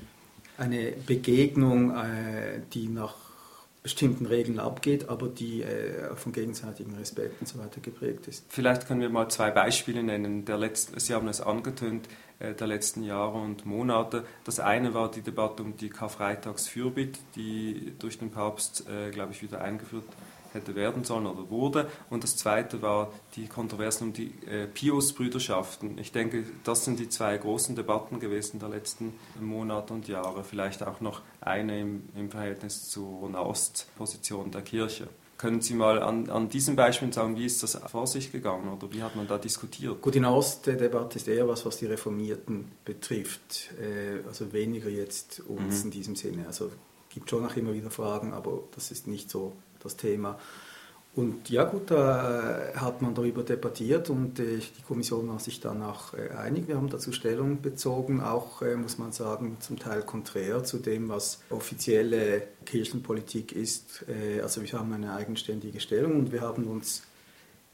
eine 0.58 0.94
Begegnung, 1.06 1.92
äh, 1.92 2.62
die 2.74 2.88
nach 2.88 3.16
bestimmten 3.84 4.26
Regeln 4.26 4.60
abgeht, 4.60 5.08
aber 5.08 5.28
die 5.28 5.64
äh, 5.64 6.14
von 6.16 6.34
gegenseitigem 6.34 6.96
Respekt 6.96 7.40
und 7.40 7.48
so 7.48 7.58
weiter 7.60 7.80
geprägt 7.80 8.28
ist. 8.28 8.46
Vielleicht 8.50 8.88
können 8.88 9.00
wir 9.00 9.10
mal 9.10 9.30
zwei 9.30 9.50
Beispiele 9.50 10.04
nennen. 10.04 10.44
Der 10.44 10.58
letzten, 10.58 11.00
Sie 11.00 11.14
haben 11.14 11.28
es 11.30 11.40
angetönt, 11.40 12.10
äh, 12.40 12.54
der 12.54 12.68
letzten 12.68 13.04
Jahre 13.04 13.38
und 13.38 13.66
Monate. 13.66 14.26
Das 14.44 14.60
eine 14.60 14.94
war 14.94 15.10
die 15.10 15.22
Debatte 15.22 15.64
um 15.64 15.78
die 15.78 15.90
Karfreitagsfürbitte, 15.90 17.20
die 17.36 17.94
durch 18.00 18.18
den 18.18 18.32
Papst, 18.32 18.86
glaube 19.12 19.32
ich, 19.32 19.42
wieder 19.42 19.62
eingeführt 19.62 20.06
hätte 20.58 20.76
werden 20.76 21.04
sollen 21.04 21.26
oder 21.26 21.50
wurde. 21.50 21.90
Und 22.10 22.24
das 22.24 22.36
zweite 22.36 22.82
war 22.82 23.12
die 23.36 23.48
Kontroversen 23.48 24.10
um 24.10 24.14
die 24.14 24.34
äh, 24.46 24.68
Pius-Brüderschaften. 24.68 25.98
Ich 25.98 26.12
denke, 26.12 26.44
das 26.64 26.86
sind 26.86 27.00
die 27.00 27.10
zwei 27.10 27.38
großen 27.38 27.76
Debatten 27.76 28.20
gewesen 28.20 28.60
der 28.60 28.70
letzten 28.70 29.14
Monate 29.40 29.94
und 29.94 30.08
Jahre. 30.08 30.44
Vielleicht 30.44 30.84
auch 30.84 31.02
noch 31.02 31.22
eine 31.42 31.80
im, 31.80 32.10
im 32.16 32.30
Verhältnis 32.30 32.90
zur 32.90 33.30
Nahost-Position 33.30 34.52
der 34.52 34.62
Kirche. 34.62 35.08
Können 35.38 35.62
Sie 35.62 35.76
mal 35.76 36.02
an, 36.02 36.32
an 36.32 36.50
diesem 36.50 36.76
Beispiel 36.76 37.14
sagen, 37.14 37.38
wie 37.38 37.46
ist 37.46 37.62
das 37.62 37.76
vor 37.76 38.08
sich 38.08 38.32
gegangen 38.32 38.74
oder 38.74 38.92
wie 38.92 39.04
hat 39.04 39.16
man 39.16 39.28
da 39.28 39.38
diskutiert? 39.38 40.02
Gut, 40.02 40.16
die 40.16 40.20
Nahost-Debatte 40.20 41.20
ist 41.20 41.28
eher 41.28 41.48
was, 41.48 41.64
was 41.64 41.78
die 41.78 41.86
Reformierten 41.86 42.72
betrifft. 42.84 43.70
Äh, 43.80 44.26
also 44.28 44.52
weniger 44.52 44.90
jetzt 44.90 45.42
uns 45.42 45.80
mhm. 45.80 45.86
in 45.86 45.92
diesem 45.92 46.16
Sinne. 46.16 46.48
Also 46.48 46.72
gibt 47.18 47.30
schon 47.30 47.46
auch 47.46 47.56
immer 47.56 47.74
wieder 47.74 47.90
Fragen, 47.92 48.34
aber 48.34 48.64
das 48.76 48.92
ist 48.92 49.08
nicht 49.08 49.30
so 49.30 49.54
das 49.84 49.96
Thema. 49.96 50.38
Und 51.18 51.50
ja 51.50 51.64
gut, 51.64 51.90
da 51.90 52.74
hat 52.76 53.02
man 53.02 53.16
darüber 53.16 53.42
debattiert 53.42 54.12
und 54.12 54.40
äh, 54.40 54.60
die 54.60 54.84
Kommission 54.88 55.28
war 55.28 55.40
sich 55.40 55.60
dann 55.60 55.82
auch 55.82 56.14
äh, 56.14 56.30
einig. 56.38 56.68
Wir 56.68 56.76
haben 56.76 56.92
dazu 56.92 57.12
Stellung 57.12 57.60
bezogen, 57.60 58.22
auch 58.22 58.62
äh, 58.62 58.76
muss 58.76 59.00
man 59.00 59.12
sagen, 59.12 59.58
zum 59.60 59.80
Teil 59.80 60.04
konträr 60.04 60.64
zu 60.64 60.78
dem, 60.78 61.10
was 61.10 61.42
offizielle 61.50 62.44
Kirchenpolitik 62.66 63.52
ist. 63.52 64.06
Also 64.44 64.62
wir 64.62 64.72
haben 64.74 64.94
eine 64.94 65.14
eigenständige 65.14 65.80
Stellung 65.80 66.20
und 66.20 66.32
wir 66.32 66.42
haben 66.42 66.66
uns, 66.66 67.02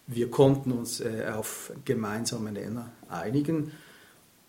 wir 0.07 0.31
konnten 0.31 0.71
uns 0.71 1.03
auf 1.35 1.73
gemeinsame 1.83 2.51
Nenner 2.51 2.91
einigen. 3.09 3.71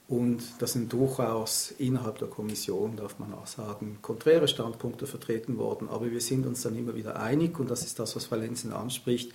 Und 0.07 0.43
das 0.59 0.73
sind 0.73 0.93
durchaus 0.93 1.73
innerhalb 1.79 2.19
der 2.19 2.29
Kommission, 2.29 2.97
darf 2.97 3.19
man 3.19 3.33
auch 3.33 3.47
sagen, 3.47 3.99
konträre 4.03 4.49
Standpunkte 4.49 5.07
vertreten 5.07 5.57
worden. 5.57 5.89
Aber 5.89 6.11
wir 6.11 6.21
sind 6.21 6.47
uns 6.47 6.63
dann 6.63 6.77
immer 6.77 6.95
wieder 6.95 7.19
einig 7.19 7.59
und 7.59 7.71
das 7.71 7.85
ist 7.85 7.99
das, 7.99 8.15
was 8.15 8.31
Valenzen 8.31 8.73
anspricht, 8.73 9.33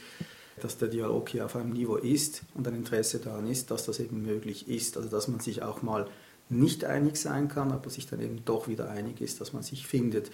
dass 0.61 0.77
der 0.77 0.89
Dialog 0.89 1.29
hier 1.29 1.45
auf 1.45 1.55
einem 1.55 1.73
Niveau 1.73 1.95
ist 1.95 2.43
und 2.53 2.67
ein 2.67 2.75
Interesse 2.75 3.19
daran 3.19 3.47
ist, 3.47 3.71
dass 3.71 3.85
das 3.85 3.99
eben 3.99 4.21
möglich 4.21 4.67
ist. 4.67 4.95
Also 4.95 5.09
dass 5.09 5.27
man 5.27 5.39
sich 5.39 5.63
auch 5.63 5.81
mal 5.81 6.07
nicht 6.49 6.85
einig 6.85 7.17
sein 7.17 7.47
kann, 7.47 7.71
aber 7.71 7.89
sich 7.89 8.07
dann 8.07 8.21
eben 8.21 8.43
doch 8.45 8.67
wieder 8.67 8.89
einig 8.89 9.21
ist, 9.21 9.39
dass 9.41 9.53
man 9.53 9.63
sich 9.63 9.87
findet 9.87 10.31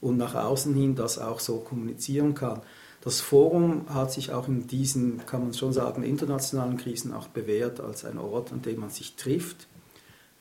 und 0.00 0.16
nach 0.16 0.34
außen 0.34 0.74
hin 0.74 0.94
das 0.94 1.18
auch 1.18 1.40
so 1.40 1.58
kommunizieren 1.58 2.34
kann. 2.34 2.62
Das 3.02 3.20
Forum 3.20 3.86
hat 3.88 4.12
sich 4.12 4.32
auch 4.32 4.46
in 4.46 4.66
diesen, 4.66 5.24
kann 5.24 5.40
man 5.40 5.54
schon 5.54 5.72
sagen, 5.72 6.02
internationalen 6.02 6.76
Krisen 6.76 7.14
auch 7.14 7.28
bewährt 7.28 7.80
als 7.80 8.04
ein 8.04 8.18
Ort, 8.18 8.52
an 8.52 8.60
dem 8.60 8.80
man 8.80 8.90
sich 8.90 9.16
trifft, 9.16 9.68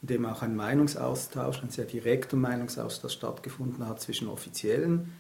in 0.01 0.09
dem 0.09 0.25
auch 0.25 0.41
ein 0.41 0.55
Meinungsaustausch, 0.55 1.63
ein 1.63 1.69
sehr 1.69 1.85
direkter 1.85 2.35
Meinungsaustausch 2.35 3.13
stattgefunden 3.13 3.87
hat 3.87 4.01
zwischen 4.01 4.27
Offiziellen, 4.27 5.13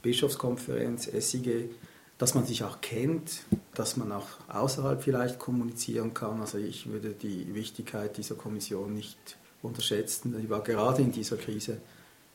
Bischofskonferenz, 0.00 1.04
SIG, 1.04 1.70
dass 2.16 2.34
man 2.34 2.46
sich 2.46 2.64
auch 2.64 2.80
kennt, 2.80 3.42
dass 3.74 3.96
man 3.96 4.10
auch 4.10 4.28
außerhalb 4.48 5.02
vielleicht 5.02 5.38
kommunizieren 5.38 6.14
kann. 6.14 6.40
Also 6.40 6.56
ich 6.56 6.90
würde 6.90 7.10
die 7.10 7.54
Wichtigkeit 7.54 8.16
dieser 8.16 8.34
Kommission 8.34 8.94
nicht 8.94 9.36
unterschätzen. 9.60 10.34
Die 10.40 10.48
war 10.48 10.62
gerade 10.62 11.02
in 11.02 11.12
dieser 11.12 11.36
Krise 11.36 11.78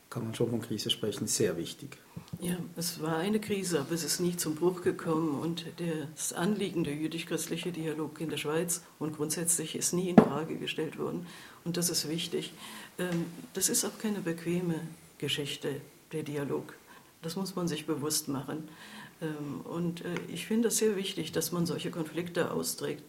kann 0.09 0.23
man 0.23 0.35
schon 0.35 0.49
von 0.49 0.61
Krise 0.61 0.89
sprechen, 0.89 1.27
sehr 1.27 1.57
wichtig. 1.57 1.97
Ja, 2.39 2.55
es 2.75 3.01
war 3.01 3.17
eine 3.17 3.39
Krise, 3.39 3.79
aber 3.79 3.93
es 3.93 4.03
ist 4.03 4.19
nie 4.19 4.37
zum 4.37 4.53
Bruch 4.53 4.83
gekommen 4.83 5.39
und 5.39 5.65
das 6.15 6.33
Anliegen 6.33 6.83
der 6.83 6.93
jüdisch-christliche 6.93 7.71
Dialog 7.71 8.21
in 8.21 8.29
der 8.29 8.37
Schweiz 8.37 8.83
und 8.99 9.17
grundsätzlich 9.17 9.75
ist 9.75 9.93
nie 9.93 10.09
in 10.09 10.17
Frage 10.17 10.55
gestellt 10.57 10.99
worden 10.99 11.25
und 11.65 11.77
das 11.77 11.89
ist 11.89 12.07
wichtig. 12.07 12.53
Ähm, 12.99 13.25
das 13.53 13.69
ist 13.69 13.85
auch 13.85 13.97
keine 13.99 14.19
bequeme 14.19 14.75
Geschichte, 15.17 15.81
der 16.11 16.21
Dialog. 16.21 16.75
Das 17.23 17.35
muss 17.35 17.55
man 17.55 17.67
sich 17.67 17.87
bewusst 17.87 18.27
machen. 18.27 18.69
Ähm, 19.19 19.61
und 19.63 20.05
äh, 20.05 20.13
ich 20.27 20.45
finde 20.45 20.67
es 20.67 20.77
sehr 20.77 20.95
wichtig, 20.95 21.31
dass 21.31 21.51
man 21.51 21.65
solche 21.65 21.89
Konflikte 21.89 22.51
austrägt. 22.51 23.03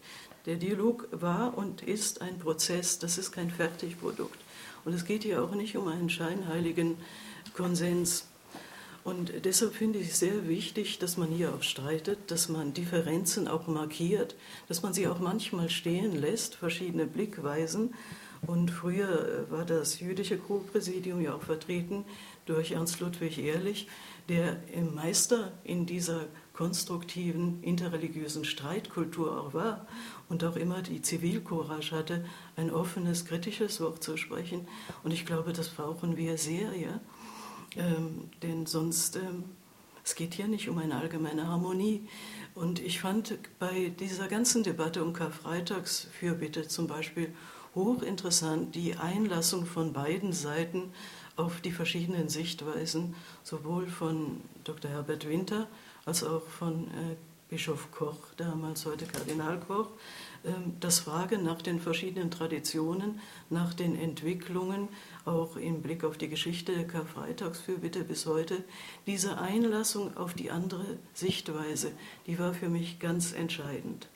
Der 0.47 0.55
Dialog 0.55 1.07
war 1.11 1.55
und 1.55 1.83
ist 1.83 2.21
ein 2.21 2.39
Prozess, 2.39 2.97
das 2.97 3.19
ist 3.19 3.31
kein 3.31 3.51
Fertigprodukt. 3.51 4.39
Und 4.85 4.93
es 4.93 5.05
geht 5.05 5.21
hier 5.21 5.43
auch 5.43 5.53
nicht 5.53 5.77
um 5.77 5.87
einen 5.87 6.09
scheinheiligen 6.09 6.97
Konsens. 7.53 8.25
Und 9.09 9.43
deshalb 9.43 9.73
finde 9.73 9.97
ich 9.97 10.09
es 10.09 10.19
sehr 10.19 10.47
wichtig, 10.47 10.99
dass 10.99 11.17
man 11.17 11.29
hier 11.29 11.51
auch 11.51 11.63
streitet, 11.63 12.19
dass 12.29 12.47
man 12.47 12.75
Differenzen 12.75 13.47
auch 13.47 13.65
markiert, 13.65 14.35
dass 14.67 14.83
man 14.83 14.93
sie 14.93 15.07
auch 15.07 15.17
manchmal 15.17 15.71
stehen 15.71 16.15
lässt, 16.15 16.53
verschiedene 16.53 17.07
Blickweisen. 17.07 17.95
Und 18.45 18.69
früher 18.69 19.47
war 19.49 19.65
das 19.65 19.99
jüdische 19.99 20.37
Co-Präsidium 20.37 21.21
ja 21.21 21.33
auch 21.33 21.41
vertreten 21.41 22.05
durch 22.45 22.73
Ernst 22.73 22.99
Ludwig 22.99 23.39
Ehrlich, 23.39 23.87
der 24.29 24.57
im 24.71 24.93
Meister 24.93 25.53
in 25.63 25.87
dieser 25.87 26.27
konstruktiven 26.53 27.63
interreligiösen 27.63 28.45
Streitkultur 28.45 29.41
auch 29.41 29.55
war 29.55 29.87
und 30.29 30.43
auch 30.43 30.55
immer 30.55 30.83
die 30.83 31.01
Zivilcourage 31.01 31.95
hatte, 31.95 32.25
ein 32.55 32.69
offenes, 32.69 33.25
kritisches 33.25 33.81
Wort 33.81 34.03
zu 34.03 34.17
sprechen. 34.17 34.67
Und 35.03 35.13
ich 35.13 35.25
glaube, 35.25 35.51
das 35.51 35.69
brauchen 35.69 36.15
wir 36.15 36.37
sehr, 36.37 36.75
ja. 36.75 37.01
Ähm, 37.75 38.29
denn 38.41 38.65
sonst, 38.65 39.15
ähm, 39.15 39.43
es 40.03 40.15
geht 40.15 40.33
hier 40.33 40.47
nicht 40.47 40.69
um 40.69 40.77
eine 40.77 40.95
allgemeine 40.95 41.47
Harmonie. 41.47 42.07
Und 42.55 42.79
ich 42.79 42.99
fand 42.99 43.37
bei 43.59 43.91
dieser 43.99 44.27
ganzen 44.27 44.63
Debatte 44.63 45.03
um 45.03 45.13
Karfreitagsfürbitte 45.13 46.67
zum 46.67 46.87
Beispiel 46.87 47.33
hochinteressant 47.75 48.73
die 48.75 48.95
Einlassung 48.95 49.65
von 49.65 49.93
beiden 49.93 50.33
Seiten 50.33 50.91
auf 51.35 51.61
die 51.61 51.71
verschiedenen 51.71 52.27
Sichtweisen, 52.27 53.15
sowohl 53.43 53.87
von 53.87 54.41
Dr. 54.63 54.91
Herbert 54.91 55.27
Winter 55.27 55.67
als 56.05 56.23
auch 56.23 56.45
von 56.47 56.85
äh, 56.87 57.15
Bischof 57.49 57.89
Koch, 57.91 58.19
damals 58.37 58.85
heute 58.85 59.05
Kardinal 59.05 59.59
Koch, 59.59 59.87
ähm, 60.45 60.75
das 60.79 60.99
Frage 60.99 61.37
nach 61.37 61.61
den 61.61 61.79
verschiedenen 61.79 62.29
Traditionen, 62.29 63.19
nach 63.49 63.73
den 63.73 63.97
Entwicklungen, 63.97 64.89
auch 65.29 65.55
im 65.55 65.81
Blick 65.81 66.03
auf 66.03 66.17
die 66.17 66.29
Geschichte 66.29 66.73
der 66.73 66.87
Karfreitagsfürbitte 66.87 68.03
bis 68.03 68.25
heute, 68.25 68.63
diese 69.07 69.37
Einlassung 69.39 70.17
auf 70.17 70.33
die 70.33 70.51
andere 70.51 70.97
Sichtweise, 71.13 71.91
die 72.27 72.39
war 72.39 72.53
für 72.53 72.69
mich 72.69 72.99
ganz 72.99 73.33
entscheidend. 73.33 74.09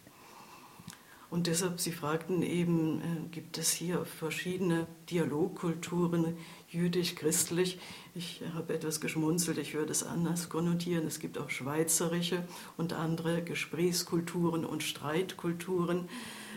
Und 1.34 1.48
deshalb, 1.48 1.80
Sie 1.80 1.92
fragten 1.92 2.44
eben, 2.44 3.02
äh, 3.02 3.04
gibt 3.32 3.58
es 3.58 3.72
hier 3.72 4.06
verschiedene 4.06 4.86
Dialogkulturen, 5.10 6.38
jüdisch-christlich. 6.70 7.80
Ich 8.14 8.44
habe 8.54 8.76
etwas 8.76 9.02
geschmunzelt, 9.02 9.58
ich 9.58 9.74
würde 9.74 9.92
es 9.92 10.04
anders 10.04 10.50
konnotieren. 10.50 11.08
Es 11.08 11.20
gibt 11.20 11.40
auch 11.40 11.50
schweizerische 11.50 12.44
und 12.78 12.94
andere 12.94 13.42
Gesprächskulturen 13.42 14.64
und 14.64 14.84
Streitkulturen. 14.84 16.08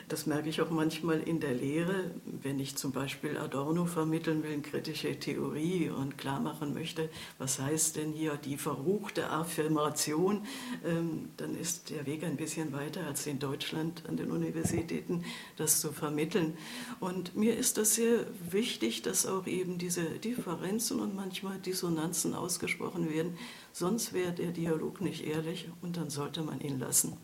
Das 0.08 0.24
merke 0.26 0.48
ich 0.48 0.60
auch 0.60 0.70
manchmal 0.70 1.20
in 1.20 1.40
der 1.40 1.52
Lehre, 1.52 2.12
wenn 2.24 2.60
ich 2.60 2.76
zum 2.76 2.92
Beispiel 2.92 3.36
Adorno 3.36 3.86
vermitteln 3.86 4.44
will, 4.44 4.62
kritische 4.62 5.18
Theorie 5.18 5.90
und 5.90 6.16
klar 6.16 6.38
machen 6.38 6.74
möchte, 6.74 7.10
was 7.38 7.58
heißt 7.58 7.96
denn 7.96 8.12
hier 8.12 8.36
die 8.36 8.56
verruchte 8.56 9.30
Affirmation, 9.30 10.46
ähm, 10.84 11.30
dann 11.38 11.56
ist 11.56 11.90
der 11.90 12.06
Weg 12.06 12.22
ein 12.22 12.36
bisschen 12.36 12.72
weiter 12.72 13.04
als 13.04 13.26
in 13.26 13.40
Deutschland 13.40 14.04
an 14.06 14.16
den 14.16 14.30
Universitäten, 14.30 15.24
das 15.56 15.80
zu 15.80 15.90
vermitteln. 15.90 16.56
Und 17.00 17.34
mir 17.34 17.56
ist 17.56 17.76
das 17.76 17.96
sehr 17.96 18.26
wichtig, 18.48 19.02
dass 19.02 19.26
auch 19.26 19.48
eben 19.48 19.76
diese 19.76 20.04
Differenzen 20.04 21.00
und 21.00 21.16
manchmal 21.16 21.58
Dissonanzen 21.58 22.32
ausgesprochen 22.32 23.12
werden, 23.12 23.36
sonst 23.72 24.12
wäre 24.12 24.32
der 24.32 24.52
Dialog 24.52 25.00
nicht 25.00 25.26
ehrlich 25.26 25.68
und 25.82 25.96
dann 25.96 26.10
sollte 26.10 26.42
man 26.42 26.60
ihn 26.60 26.78
lassen. 26.78 27.16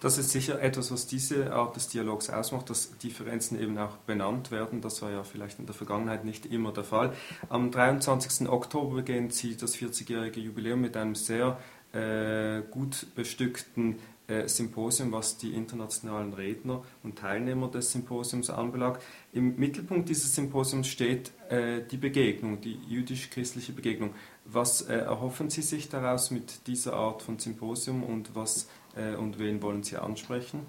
Das 0.00 0.16
ist 0.16 0.30
sicher 0.30 0.62
etwas, 0.62 0.90
was 0.90 1.06
diese 1.06 1.52
Art 1.52 1.76
des 1.76 1.88
Dialogs 1.88 2.30
ausmacht, 2.30 2.70
dass 2.70 2.96
Differenzen 2.98 3.60
eben 3.60 3.76
auch 3.76 3.96
benannt 3.98 4.50
werden. 4.50 4.80
Das 4.80 5.02
war 5.02 5.10
ja 5.10 5.22
vielleicht 5.24 5.58
in 5.58 5.66
der 5.66 5.74
Vergangenheit 5.74 6.24
nicht 6.24 6.46
immer 6.46 6.72
der 6.72 6.84
Fall. 6.84 7.12
Am 7.50 7.70
23. 7.70 8.48
Oktober 8.48 8.96
beginnt 8.96 9.34
Sie 9.34 9.56
das 9.56 9.76
40-jährige 9.76 10.40
Jubiläum 10.40 10.80
mit 10.80 10.96
einem 10.96 11.14
sehr 11.14 11.58
äh, 11.92 12.62
gut 12.70 13.08
bestückten 13.14 13.98
äh, 14.30 14.48
Symposium, 14.48 15.12
was 15.12 15.36
die 15.36 15.52
internationalen 15.52 16.32
Redner 16.32 16.82
und 17.02 17.18
Teilnehmer 17.18 17.68
des 17.68 17.92
Symposiums 17.92 18.48
anbelangt. 18.48 19.00
Im 19.32 19.56
Mittelpunkt 19.56 20.08
dieses 20.08 20.34
Symposiums 20.34 20.88
steht 20.88 21.32
äh, 21.50 21.82
die 21.90 21.96
Begegnung, 21.96 22.60
die 22.60 22.78
jüdisch-christliche 22.88 23.72
Begegnung. 23.72 24.14
Was 24.44 24.82
äh, 24.82 24.94
erhoffen 24.94 25.50
Sie 25.50 25.62
sich 25.62 25.88
daraus 25.88 26.30
mit 26.30 26.66
dieser 26.68 26.94
Art 26.94 27.22
von 27.22 27.38
Symposium 27.38 28.02
und 28.02 28.34
was 28.34 28.68
und 28.96 29.38
wen 29.38 29.62
wollen 29.62 29.82
Sie 29.82 29.96
ansprechen? 29.96 30.66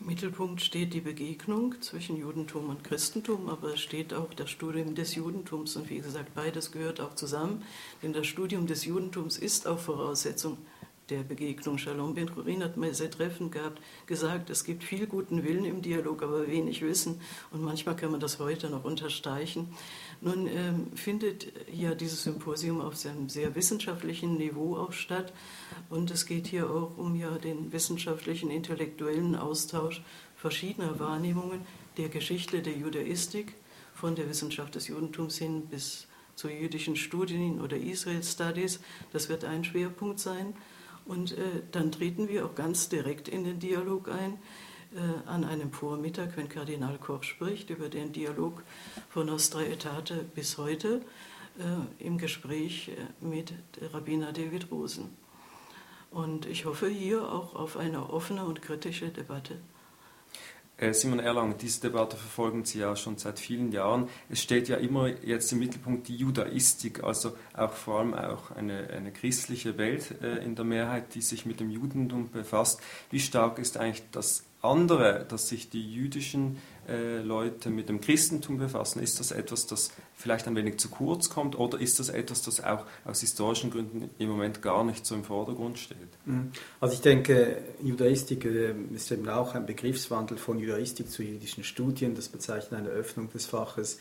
Im 0.00 0.06
Mittelpunkt 0.06 0.62
steht 0.62 0.94
die 0.94 1.02
Begegnung 1.02 1.74
zwischen 1.82 2.16
Judentum 2.16 2.70
und 2.70 2.82
Christentum, 2.82 3.50
aber 3.50 3.74
es 3.74 3.80
steht 3.80 4.14
auch 4.14 4.32
das 4.32 4.48
Studium 4.48 4.94
des 4.94 5.14
Judentums 5.14 5.76
und 5.76 5.90
wie 5.90 5.98
gesagt, 5.98 6.34
beides 6.34 6.72
gehört 6.72 7.02
auch 7.02 7.14
zusammen, 7.14 7.62
denn 8.02 8.14
das 8.14 8.26
Studium 8.26 8.66
des 8.66 8.86
Judentums 8.86 9.36
ist 9.36 9.66
auch 9.66 9.78
Voraussetzung 9.78 10.56
der 11.10 11.22
Begegnung. 11.22 11.76
Shalom 11.76 12.14
Ben 12.14 12.32
Chorin 12.32 12.62
hat 12.62 12.76
mir 12.76 12.94
sehr 12.94 13.10
treffend 13.10 13.52
gehabt, 13.52 13.82
gesagt, 14.06 14.48
es 14.48 14.64
gibt 14.64 14.84
viel 14.84 15.06
guten 15.06 15.44
Willen 15.44 15.64
im 15.64 15.82
Dialog, 15.82 16.22
aber 16.22 16.46
wenig 16.46 16.82
Wissen 16.82 17.20
und 17.50 17.62
manchmal 17.62 17.96
kann 17.96 18.12
man 18.12 18.20
das 18.20 18.38
heute 18.38 18.70
noch 18.70 18.84
unterstreichen. 18.84 19.68
Nun 20.20 20.46
ähm, 20.46 20.86
findet 20.94 21.52
ja 21.72 21.94
dieses 21.94 22.22
Symposium 22.22 22.80
auf 22.80 23.04
einem 23.04 23.28
sehr 23.28 23.54
wissenschaftlichen 23.54 24.36
Niveau 24.36 24.76
auch 24.76 24.92
statt 24.92 25.32
und 25.88 26.10
es 26.10 26.26
geht 26.26 26.46
hier 26.46 26.70
auch 26.70 26.96
um 26.96 27.16
ja 27.16 27.30
den 27.38 27.72
wissenschaftlichen, 27.72 28.50
intellektuellen 28.50 29.34
Austausch 29.34 30.02
verschiedener 30.36 30.98
Wahrnehmungen 31.00 31.62
der 31.96 32.08
Geschichte 32.08 32.62
der 32.62 32.76
Judaistik, 32.76 33.54
von 33.94 34.14
der 34.14 34.28
Wissenschaft 34.30 34.76
des 34.76 34.88
Judentums 34.88 35.36
hin 35.36 35.66
bis 35.66 36.06
zu 36.34 36.48
jüdischen 36.48 36.96
Studien 36.96 37.60
oder 37.60 37.76
Israel 37.76 38.22
Studies. 38.22 38.80
Das 39.12 39.28
wird 39.28 39.44
ein 39.44 39.62
Schwerpunkt 39.62 40.18
sein. 40.20 40.54
Und 41.10 41.32
äh, 41.32 41.62
dann 41.72 41.90
treten 41.90 42.28
wir 42.28 42.46
auch 42.46 42.54
ganz 42.54 42.88
direkt 42.88 43.26
in 43.26 43.42
den 43.42 43.58
Dialog 43.58 44.08
ein. 44.08 44.38
Äh, 44.94 45.28
an 45.28 45.44
einem 45.44 45.72
Vormittag, 45.72 46.36
wenn 46.36 46.48
Kardinal 46.48 46.98
Koch 46.98 47.24
spricht 47.24 47.70
über 47.70 47.88
den 47.88 48.12
Dialog 48.12 48.62
von 49.08 49.26
Nostra 49.26 49.58
Aetate 49.58 50.24
bis 50.34 50.56
heute, 50.56 51.00
äh, 51.58 52.04
im 52.04 52.16
Gespräch 52.16 52.90
äh, 52.90 53.24
mit 53.24 53.52
Rabbiner 53.92 54.32
David 54.32 54.70
Rosen. 54.70 55.16
Und 56.12 56.46
ich 56.46 56.64
hoffe 56.64 56.88
hier 56.88 57.32
auch 57.32 57.56
auf 57.56 57.76
eine 57.76 58.10
offene 58.10 58.44
und 58.44 58.62
kritische 58.62 59.08
Debatte. 59.08 59.56
Äh, 60.80 60.94
Simon 60.94 61.20
Erlang, 61.20 61.58
diese 61.58 61.82
Debatte 61.82 62.16
verfolgen 62.16 62.64
Sie 62.64 62.78
ja 62.78 62.96
schon 62.96 63.18
seit 63.18 63.38
vielen 63.38 63.70
Jahren. 63.70 64.08
Es 64.30 64.40
steht 64.40 64.68
ja 64.68 64.76
immer 64.78 65.08
jetzt 65.08 65.52
im 65.52 65.58
Mittelpunkt 65.58 66.08
die 66.08 66.16
Judaistik, 66.16 67.04
also 67.04 67.36
auch 67.52 67.72
vor 67.72 68.00
allem 68.00 68.14
auch 68.14 68.50
eine, 68.52 68.88
eine 68.88 69.12
christliche 69.12 69.76
Welt 69.76 70.14
äh, 70.22 70.42
in 70.42 70.54
der 70.54 70.64
Mehrheit, 70.64 71.14
die 71.14 71.20
sich 71.20 71.44
mit 71.44 71.60
dem 71.60 71.70
Judentum 71.70 72.30
befasst. 72.30 72.80
Wie 73.10 73.20
stark 73.20 73.58
ist 73.58 73.76
eigentlich 73.76 74.04
das 74.10 74.44
andere, 74.62 75.26
dass 75.28 75.48
sich 75.48 75.68
die 75.68 75.92
jüdischen 75.92 76.56
äh, 76.88 77.18
Leute 77.18 77.68
mit 77.68 77.90
dem 77.90 78.00
Christentum 78.00 78.56
befassen? 78.56 79.02
Ist 79.02 79.20
das 79.20 79.32
etwas, 79.32 79.66
das 79.66 79.92
vielleicht 80.20 80.46
ein 80.46 80.54
wenig 80.54 80.78
zu 80.78 80.90
kurz 80.90 81.30
kommt 81.30 81.58
oder 81.58 81.80
ist 81.80 81.98
das 81.98 82.10
etwas, 82.10 82.42
das 82.42 82.62
auch 82.62 82.84
aus 83.04 83.20
historischen 83.20 83.70
Gründen 83.70 84.10
im 84.18 84.28
Moment 84.28 84.60
gar 84.60 84.84
nicht 84.84 85.06
so 85.06 85.14
im 85.14 85.24
Vordergrund 85.24 85.78
steht? 85.78 85.98
Mhm. 86.26 86.52
Also 86.78 86.94
ich 86.94 87.00
denke, 87.00 87.58
Judaistik 87.82 88.44
äh, 88.44 88.74
ist 88.94 89.10
eben 89.10 89.28
auch 89.28 89.54
ein 89.54 89.64
Begriffswandel 89.64 90.36
von 90.36 90.58
Judaistik 90.58 91.10
zu 91.10 91.22
jüdischen 91.22 91.64
Studien. 91.64 92.14
Das 92.14 92.28
bezeichnet 92.28 92.80
eine 92.80 92.90
Öffnung 92.90 93.30
des 93.30 93.46
Faches, 93.46 93.98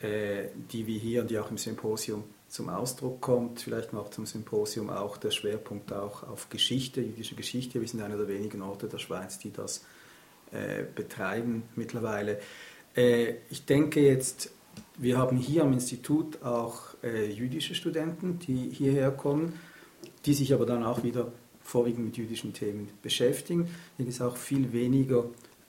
äh, 0.00 0.44
die 0.72 0.86
wir 0.86 0.98
hier 0.98 1.22
und 1.22 1.30
die 1.30 1.38
auch 1.38 1.50
im 1.50 1.58
Symposium 1.58 2.24
zum 2.48 2.68
Ausdruck 2.68 3.20
kommt. 3.20 3.60
Vielleicht 3.60 3.92
noch 3.92 4.10
zum 4.10 4.26
Symposium 4.26 4.88
auch 4.88 5.16
der 5.16 5.32
Schwerpunkt 5.32 5.92
auch 5.92 6.22
auf 6.22 6.48
Geschichte, 6.48 7.00
jüdische 7.00 7.34
Geschichte. 7.34 7.80
Wir 7.80 7.88
sind 7.88 8.02
einer 8.02 8.16
der 8.16 8.28
wenigen 8.28 8.62
Orte 8.62 8.86
der 8.86 8.98
Schweiz, 8.98 9.38
die 9.40 9.52
das 9.52 9.84
äh, 10.52 10.84
betreiben 10.94 11.64
mittlerweile. 11.74 12.38
Ich 13.50 13.66
denke 13.66 14.00
jetzt, 14.00 14.50
wir 14.98 15.18
haben 15.18 15.36
hier 15.36 15.62
am 15.62 15.72
Institut 15.72 16.42
auch 16.42 16.94
äh, 17.02 17.30
jüdische 17.30 17.74
Studenten, 17.74 18.38
die 18.38 18.70
hierher 18.70 19.10
kommen, 19.10 19.54
die 20.26 20.34
sich 20.34 20.52
aber 20.52 20.66
dann 20.66 20.84
auch 20.84 21.02
wieder 21.02 21.32
vorwiegend 21.62 22.04
mit 22.06 22.16
jüdischen 22.16 22.52
Themen 22.52 22.88
beschäftigen. 23.02 23.68
Hier 23.96 24.06
ist 24.06 24.20
auch 24.20 24.36
viel 24.36 24.72
weniger 24.72 25.24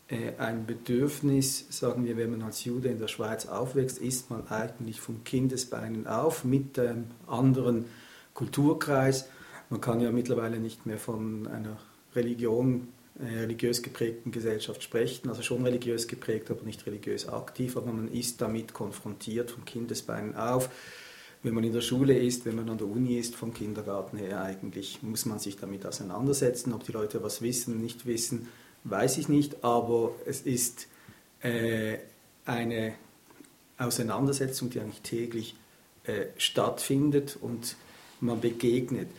äh, 0.08 0.34
ein 0.38 0.66
Bedürfnis, 0.66 1.66
sagen 1.70 2.04
wir, 2.06 2.18
wenn 2.18 2.32
man 2.32 2.42
als 2.42 2.66
Jude 2.66 2.90
in 2.90 3.00
der 3.00 3.08
Schweiz 3.08 3.46
aufwächst, 3.46 4.00
ist 4.00 4.30
man 4.30 4.48
eigentlich 4.48 5.00
von 5.00 5.24
Kindesbeinen 5.24 6.08
auf 6.08 6.44
mit 6.44 6.78
einem 6.78 7.06
anderen 7.28 7.86
Kulturkreis. 8.34 9.30
Man 9.70 9.80
kann 9.80 10.02
ja 10.02 10.12
mittlerweile 10.12 10.60
nicht 10.60 10.86
mehr 10.86 10.98
von 10.98 11.48
einer 11.48 11.78
Religion, 12.14 12.90
religiös 13.20 13.82
geprägten 13.82 14.32
Gesellschaft 14.32 14.84
sprechen, 14.84 15.30
also 15.30 15.42
schon 15.42 15.64
religiös 15.64 16.08
geprägt, 16.08 16.50
aber 16.50 16.64
nicht 16.64 16.86
religiös 16.86 17.28
aktiv, 17.28 17.78
aber 17.78 17.92
man 17.92 18.12
ist 18.12 18.42
damit 18.42 18.74
konfrontiert 18.74 19.52
von 19.52 19.66
Kindesbeinen 19.66 20.36
auf. 20.36 20.70
Wenn 21.44 21.54
man 21.54 21.64
in 21.64 21.74
der 21.74 21.82
Schule 21.82 22.18
ist, 22.18 22.46
wenn 22.46 22.56
man 22.56 22.70
an 22.70 22.78
der 22.78 22.88
Uni 22.88 23.18
ist, 23.18 23.36
vom 23.36 23.54
Kindergarten 23.54 24.18
her 24.18 24.42
eigentlich, 24.42 25.02
muss 25.02 25.26
man 25.26 25.40
sich 25.40 25.58
damit 25.58 25.86
auseinandersetzen, 25.86 26.72
ob 26.74 26.84
die 26.84 26.92
Leute 26.92 27.24
was 27.24 27.42
wissen, 27.42 27.82
nicht 27.82 28.06
wissen 28.06 28.48
weiß 28.84 29.18
ich 29.18 29.30
nicht, 29.30 29.64
aber 29.64 30.16
es 30.26 30.42
ist 30.42 30.88
äh, 31.42 31.98
eine 32.46 32.94
Auseinandersetzung, 33.78 34.70
die 34.70 34.80
eigentlich 34.80 35.02
täglich 35.02 35.56
äh, 36.04 36.26
stattfindet 36.38 37.38
und 37.40 37.76
man 38.20 38.40
begegnet. 38.42 39.10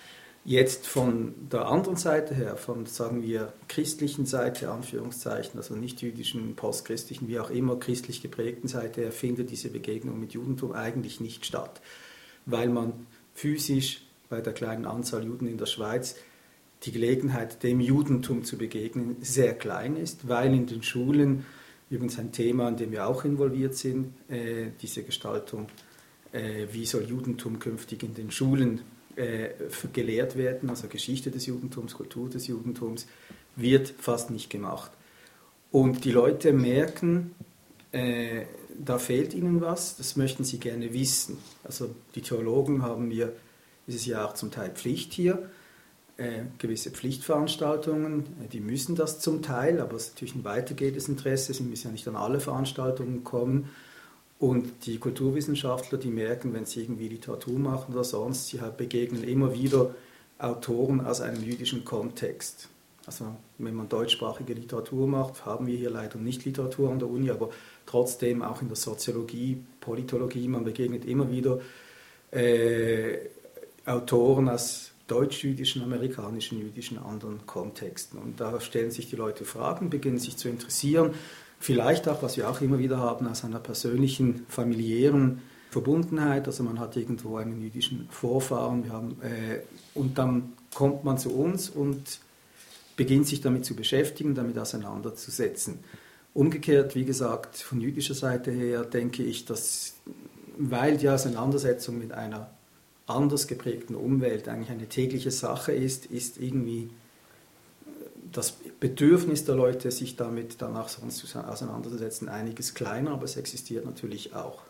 Jetzt 0.45 0.89
von 0.89 1.35
der 1.53 1.67
anderen 1.69 1.97
Seite 1.97 2.35
her, 2.35 2.57
von 2.57 2.87
sagen 2.87 3.23
wir 3.23 3.53
christlichen 3.69 4.27
Seite, 4.27 4.73
Anführungszeichen, 4.73 5.57
also 5.57 5.77
nicht 5.77 6.03
jüdischen, 6.03 6.57
postchristlichen, 6.57 7.29
wie 7.29 7.39
auch 7.39 7.51
immer, 7.51 7.79
christlich 7.79 8.23
geprägten 8.23 8.67
Seite 8.67 9.03
her, 9.03 9.13
findet 9.13 9.51
diese 9.53 9.71
Begegnung 9.71 10.19
mit 10.19 10.33
Judentum 10.33 10.73
eigentlich 10.73 11.21
nicht 11.21 11.47
statt, 11.47 11.81
weil 12.45 12.69
man 12.69 13.07
physisch 13.35 14.03
bei 14.29 14.41
der 14.41 14.53
kleinen 14.53 14.85
Anzahl 14.85 15.25
Juden 15.25 15.47
in 15.47 15.59
der 15.59 15.67
Schweiz 15.67 16.17
die 16.83 16.91
Gelegenheit, 16.91 17.63
dem 17.63 17.81
Judentum 17.81 18.43
zu 18.43 18.59
begegnen, 18.59 19.19
sehr 19.21 19.55
klein 19.55 19.97
ist, 19.97 20.29
weil 20.29 20.53
in 20.53 20.67
den 20.67 20.83
Schulen, 20.83 21.47
übrigens 21.89 22.19
ein 22.19 22.33
Thema, 22.33 22.67
an 22.67 22.77
dem 22.77 22.91
wir 22.91 23.07
auch 23.07 23.25
involviert 23.25 23.77
sind, 23.77 24.13
äh, 24.29 24.71
diese 24.81 25.05
Gestaltung, 25.05 25.69
äh, 26.33 26.67
wie 26.73 26.85
soll 26.85 27.05
Judentum 27.05 27.61
künftig 27.61 28.03
in 28.03 28.15
den 28.15 28.33
Schulen 28.33 28.81
äh, 29.17 29.51
gelehrt 29.93 30.37
werden, 30.37 30.71
also 30.71 30.89
Geschichte 30.89 31.31
des 31.31 31.47
Judentums, 31.47 31.95
Kultur 31.95 32.29
des 32.29 32.47
Judentums, 32.47 33.07
wird 33.57 33.89
fast 33.99 34.31
nicht 34.31 34.51
gemacht. 34.51 34.91
Und 35.71 36.05
die 36.05 36.13
Leute 36.13 36.53
merken, 36.53 37.35
äh, 37.93 38.43
da 38.79 38.99
fehlt 38.99 39.35
ihnen 39.35 39.61
was, 39.61 39.97
das 39.97 40.17
möchten 40.17 40.45
sie 40.45 40.59
gerne 40.59 40.93
wissen. 40.93 41.39
Also 41.65 41.95
die 42.15 42.23
Theologen 42.23 42.83
haben 42.83 43.11
wir 43.11 43.33
dieses 43.87 44.07
Jahr 44.07 44.29
auch 44.29 44.35
zum 44.35 44.51
Teil 44.51 44.71
Pflicht 44.71 45.13
hier 45.13 45.51
äh, 46.17 46.43
gewisse 46.59 46.91
Pflichtveranstaltungen, 46.91 48.21
äh, 48.45 48.49
die 48.53 48.61
müssen 48.61 48.95
das 48.95 49.21
zum 49.21 49.43
Teil, 49.43 49.81
aber 49.81 49.97
es 49.97 50.05
ist 50.05 50.15
natürlich 50.15 50.35
ein 50.35 50.45
weitergehendes 50.45 51.09
Interesse, 51.09 51.55
sie 51.55 51.63
müssen 51.63 51.89
ja 51.89 51.93
nicht 51.93 52.07
an 52.07 52.17
alle 52.17 52.41
Veranstaltungen 52.41 53.25
kommen. 53.25 53.71
Und 54.43 54.87
die 54.87 54.99
Kulturwissenschaftler, 54.99 55.99
die 55.99 56.11
merken, 56.11 56.53
wenn 56.53 56.67
sie 56.67 56.81
irgendwie 56.83 57.07
Literatur 57.07 57.57
machen 57.61 57.95
oder 57.95 58.03
sonst, 58.03 58.49
sie 58.49 58.59
begegnen 58.77 59.23
immer 59.23 59.55
wieder 59.55 59.95
Autoren 60.37 61.01
aus 61.07 61.21
einem 61.21 61.45
jüdischen 61.45 61.85
Kontext. 61.85 62.69
Also 63.07 63.37
wenn 63.59 63.77
man 63.77 63.89
deutschsprachige 63.89 64.55
Literatur 64.55 65.07
macht, 65.07 65.47
haben 65.47 65.69
wir 65.69 65.77
hier 65.77 65.91
leider 65.91 66.19
nicht 66.19 66.45
Literatur 66.45 66.91
an 66.91 66.99
der 66.99 67.09
Uni, 67.09 67.31
aber 67.31 67.51
trotzdem 67.87 68.43
auch 68.43 68.61
in 68.61 68.67
der 68.67 68.77
Soziologie, 68.77 69.63
Politologie, 69.79 70.49
man 70.49 70.65
begegnet 70.65 71.05
immer 71.05 71.31
wieder 71.31 71.61
äh, 72.33 73.19
Autoren 73.87 74.49
aus 74.49 74.91
deutsch-jüdischen, 75.07 75.85
amerikanischen, 75.85 76.59
jüdischen, 76.59 76.99
anderen 76.99 77.47
Kontexten. 77.47 78.19
Und 78.19 78.41
da 78.41 78.61
stellen 78.61 78.91
sich 78.91 79.09
die 79.09 79.15
Leute 79.15 79.45
Fragen, 79.45 79.89
beginnen 79.89 80.19
sich 80.19 80.37
zu 80.37 80.49
interessieren. 80.49 81.15
Vielleicht 81.63 82.09
auch, 82.09 82.25
was 82.25 82.37
wir 82.37 82.51
auch 82.51 82.61
immer 82.61 82.81
wieder 82.81 82.99
haben, 82.99 83.29
aus 83.29 83.45
einer 83.45 83.61
persönlichen, 83.61 84.45
familiären 84.49 85.43
Verbundenheit. 85.71 86.49
Also 86.49 86.65
man 86.65 86.81
hat 86.81 86.97
irgendwo 86.97 87.37
einen 87.37 87.63
jüdischen 87.63 88.09
Vorfahren. 88.11 88.83
Wir 88.83 88.93
haben, 88.93 89.17
äh, 89.23 89.61
und 89.95 90.19
dann 90.19 90.55
kommt 90.75 91.05
man 91.05 91.19
zu 91.19 91.31
uns 91.33 91.71
und 91.71 92.19
beginnt 92.97 93.29
sich 93.29 93.43
damit 93.43 93.65
zu 93.65 93.77
beschäftigen, 93.77 94.35
damit 94.35 94.59
auseinanderzusetzen. 94.59 95.79
Umgekehrt, 96.35 96.97
wie 96.97 97.05
gesagt, 97.05 97.59
von 97.59 97.81
jüdischer 97.81 98.15
Seite 98.15 98.51
her 98.51 98.83
denke 98.83 99.23
ich, 99.23 99.45
dass, 99.45 99.95
weil 100.59 100.97
die 100.97 101.11
Auseinandersetzung 101.11 101.97
mit 101.97 102.11
einer 102.11 102.51
anders 103.07 103.47
geprägten 103.47 103.95
Umwelt 103.95 104.49
eigentlich 104.49 104.71
eine 104.71 104.89
tägliche 104.89 105.31
Sache 105.31 105.71
ist, 105.71 106.07
ist 106.07 106.39
irgendwie 106.39 106.91
das 108.33 108.53
Bedürfnis 108.81 109.45
der 109.45 109.55
Leute, 109.55 109.91
sich 109.91 110.17
damit 110.17 110.57
danach 110.61 110.89
sonst 110.89 111.37
auseinanderzusetzen, 111.37 112.29
einiges 112.29 112.75
kleiner, 112.75 113.13
aber 113.13 113.25
es 113.25 113.37
existiert 113.37 113.85
natürlich 113.85 114.35
auch. 114.35 114.63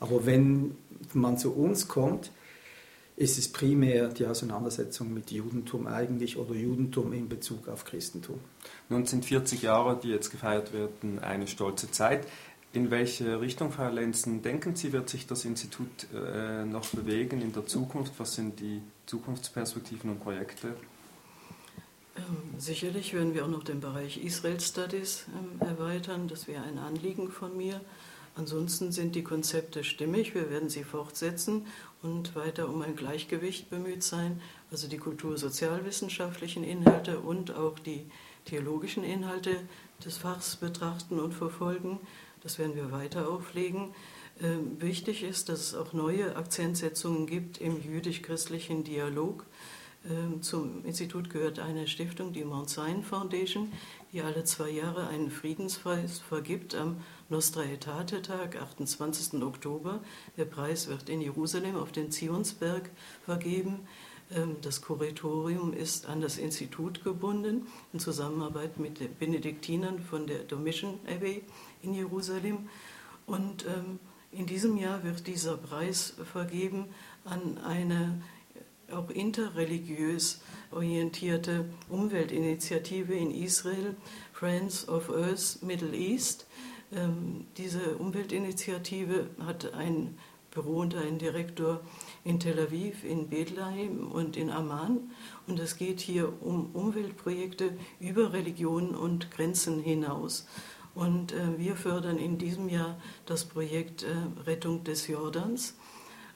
Aber 0.00 0.24
wenn 0.26 0.76
man 1.12 1.36
zu 1.36 1.52
uns 1.52 1.86
kommt, 1.86 2.30
ist 3.16 3.38
es 3.38 3.52
primär 3.52 4.08
die 4.08 4.26
Auseinandersetzung 4.26 5.12
mit 5.12 5.30
Judentum 5.30 5.86
eigentlich 5.86 6.38
oder 6.38 6.54
Judentum 6.54 7.12
in 7.12 7.28
Bezug 7.28 7.68
auf 7.68 7.84
Christentum. 7.84 8.40
Nun 8.88 9.04
sind 9.04 9.26
40 9.26 9.60
Jahre, 9.60 10.00
die 10.02 10.08
jetzt 10.08 10.30
gefeiert 10.30 10.72
werden, 10.72 11.18
eine 11.18 11.46
stolze 11.46 11.90
Zeit. 11.90 12.26
In 12.72 12.90
welche 12.90 13.40
Richtung, 13.40 13.72
Frau 13.72 13.90
Lenzen, 13.90 14.40
denken 14.42 14.74
Sie, 14.74 14.92
wird 14.92 15.10
sich 15.10 15.26
das 15.26 15.44
Institut 15.44 16.06
äh, 16.14 16.64
noch 16.64 16.86
bewegen 16.86 17.42
in 17.42 17.52
der 17.52 17.66
Zukunft? 17.66 18.14
Was 18.16 18.36
sind 18.36 18.58
die 18.60 18.80
Zukunftsperspektiven 19.04 20.08
und 20.08 20.20
Projekte? 20.20 20.74
Ähm, 22.16 22.58
sicherlich 22.58 23.14
werden 23.14 23.34
wir 23.34 23.44
auch 23.44 23.50
noch 23.50 23.64
den 23.64 23.80
Bereich 23.80 24.22
Israel 24.22 24.60
Studies 24.60 25.26
ähm, 25.28 25.66
erweitern. 25.66 26.28
Das 26.28 26.48
wäre 26.48 26.62
ein 26.64 26.78
Anliegen 26.78 27.30
von 27.30 27.56
mir. 27.56 27.80
Ansonsten 28.36 28.92
sind 28.92 29.14
die 29.14 29.24
Konzepte 29.24 29.84
stimmig. 29.84 30.34
Wir 30.34 30.50
werden 30.50 30.68
sie 30.68 30.84
fortsetzen 30.84 31.66
und 32.02 32.34
weiter 32.36 32.68
um 32.68 32.80
ein 32.82 32.96
Gleichgewicht 32.96 33.70
bemüht 33.70 34.02
sein. 34.02 34.40
Also 34.70 34.88
die 34.88 34.98
kultursozialwissenschaftlichen 34.98 36.64
Inhalte 36.64 37.18
und 37.20 37.54
auch 37.54 37.78
die 37.78 38.06
theologischen 38.44 39.04
Inhalte 39.04 39.56
des 40.04 40.16
Fachs 40.16 40.56
betrachten 40.56 41.20
und 41.20 41.34
verfolgen. 41.34 42.00
Das 42.42 42.58
werden 42.58 42.76
wir 42.76 42.90
weiter 42.92 43.28
auflegen. 43.28 43.94
Ähm, 44.42 44.80
wichtig 44.80 45.22
ist, 45.22 45.48
dass 45.48 45.60
es 45.60 45.74
auch 45.74 45.92
neue 45.92 46.36
Akzentsetzungen 46.36 47.26
gibt 47.26 47.58
im 47.58 47.82
jüdisch-christlichen 47.82 48.84
Dialog. 48.84 49.44
Ähm, 50.08 50.42
zum 50.42 50.84
Institut 50.84 51.28
gehört 51.28 51.58
eine 51.58 51.86
Stiftung, 51.86 52.32
die 52.32 52.44
Mount 52.44 52.70
Zion 52.70 53.02
Foundation, 53.02 53.70
die 54.12 54.22
alle 54.22 54.44
zwei 54.44 54.70
Jahre 54.70 55.08
einen 55.08 55.30
Friedenspreis 55.30 56.20
vergibt 56.20 56.74
am 56.74 57.02
Nostra 57.28 57.60
Aetate-Tag, 57.60 58.56
28. 58.56 59.42
Oktober. 59.42 60.00
Der 60.38 60.46
Preis 60.46 60.88
wird 60.88 61.10
in 61.10 61.20
Jerusalem 61.20 61.76
auf 61.76 61.92
den 61.92 62.10
Zionsberg 62.10 62.90
vergeben. 63.24 63.80
Ähm, 64.34 64.56
das 64.62 64.80
Kuratorium 64.80 65.74
ist 65.74 66.06
an 66.06 66.22
das 66.22 66.38
Institut 66.38 67.04
gebunden 67.04 67.66
in 67.92 68.00
Zusammenarbeit 68.00 68.78
mit 68.78 69.00
den 69.00 69.14
Benediktinern 69.14 70.00
von 70.00 70.26
der 70.26 70.40
Domitian 70.44 70.98
Abbey 71.06 71.44
in 71.82 71.92
Jerusalem. 71.92 72.70
Und 73.26 73.66
ähm, 73.66 73.98
in 74.32 74.46
diesem 74.46 74.76
Jahr 74.76 75.04
wird 75.04 75.26
dieser 75.26 75.56
Preis 75.56 76.14
vergeben 76.32 76.86
an 77.24 77.58
eine 77.58 78.22
auch 78.92 79.10
interreligiös 79.10 80.40
orientierte 80.70 81.64
Umweltinitiative 81.88 83.14
in 83.14 83.30
Israel, 83.30 83.96
Friends 84.32 84.88
of 84.88 85.10
Earth 85.10 85.62
Middle 85.62 85.94
East. 85.94 86.46
Ähm, 86.92 87.46
diese 87.56 87.96
Umweltinitiative 87.96 89.30
hat 89.44 89.74
ein 89.74 90.16
Büro 90.50 90.78
und 90.78 90.96
einen 90.96 91.18
Direktor 91.18 91.80
in 92.24 92.40
Tel 92.40 92.58
Aviv, 92.58 93.04
in 93.04 93.28
Bethlehem 93.28 94.10
und 94.10 94.36
in 94.36 94.50
Amman. 94.50 95.10
Und 95.46 95.60
es 95.60 95.76
geht 95.76 96.00
hier 96.00 96.32
um 96.42 96.70
Umweltprojekte 96.72 97.76
über 98.00 98.32
Religionen 98.32 98.94
und 98.94 99.30
Grenzen 99.30 99.80
hinaus. 99.80 100.46
Und 100.94 101.32
äh, 101.32 101.58
wir 101.58 101.76
fördern 101.76 102.18
in 102.18 102.38
diesem 102.38 102.68
Jahr 102.68 102.96
das 103.26 103.44
Projekt 103.44 104.02
äh, 104.02 104.08
Rettung 104.44 104.82
des 104.82 105.06
Jordans. 105.06 105.74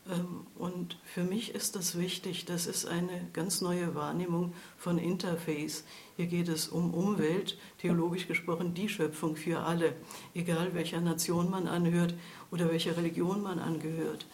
Ähm, 0.09 0.47
und 0.57 0.99
für 1.05 1.25
mich 1.25 1.55
ist 1.55 1.77
das 1.77 1.99
wichtig. 1.99 2.45
Das 2.45 2.67
ist 2.67 2.87
eine 2.87 3.29
ganz 3.33 3.61
neue 3.61 3.95
Wahrnehmung 3.95 4.53
von 4.77 4.99
Interface. 4.99 5.85
Hier 6.17 6.27
geht 6.27 6.49
es 6.49 6.69
um 6.69 6.93
Umwelt, 6.95 7.59
theologisch 7.79 8.29
gesprochen 8.29 8.75
die 8.75 8.89
Schöpfung 8.89 9.37
für 9.37 9.61
alle, 9.61 9.95
egal 10.35 10.75
welcher 10.75 11.01
Nation 11.01 11.51
man 11.51 11.67
anhört 11.67 12.15
oder 12.51 12.71
welcher 12.71 12.97
Religion 12.97 13.43
man 13.43 13.59
angehört. 13.59 14.27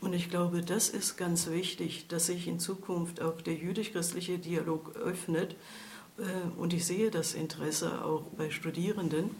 Und 0.00 0.12
ich 0.12 0.30
glaube, 0.30 0.62
das 0.62 0.88
ist 0.88 1.16
ganz 1.16 1.48
wichtig, 1.48 2.06
dass 2.08 2.26
sich 2.26 2.46
in 2.46 2.60
Zukunft 2.60 3.20
auch 3.20 3.40
der 3.40 3.54
jüdisch-christliche 3.54 4.38
Dialog 4.38 4.96
öffnet. 4.96 5.56
Äh, 6.18 6.58
und 6.58 6.72
ich 6.72 6.86
sehe 6.86 7.10
das 7.10 7.34
Interesse 7.34 8.04
auch 8.04 8.22
bei 8.36 8.50
Studierenden 8.50 9.30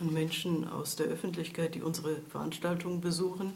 und 0.00 0.12
Menschen 0.12 0.68
aus 0.68 0.96
der 0.96 1.06
Öffentlichkeit, 1.06 1.74
die 1.74 1.82
unsere 1.82 2.16
Veranstaltungen 2.30 3.00
besuchen. 3.00 3.54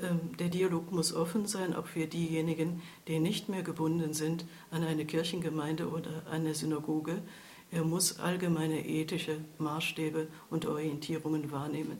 Ähm, 0.00 0.36
der 0.38 0.48
Dialog 0.48 0.92
muss 0.92 1.14
offen 1.14 1.46
sein, 1.46 1.74
auch 1.74 1.86
für 1.86 2.06
diejenigen, 2.06 2.82
die 3.08 3.18
nicht 3.20 3.48
mehr 3.48 3.62
gebunden 3.62 4.12
sind 4.12 4.44
an 4.70 4.82
eine 4.82 5.04
Kirchengemeinde 5.04 5.88
oder 5.88 6.22
eine 6.30 6.54
Synagoge. 6.54 7.22
Er 7.70 7.84
muss 7.84 8.18
allgemeine 8.18 8.86
ethische 8.86 9.38
Maßstäbe 9.58 10.28
und 10.50 10.66
Orientierungen 10.66 11.50
wahrnehmen. 11.50 11.98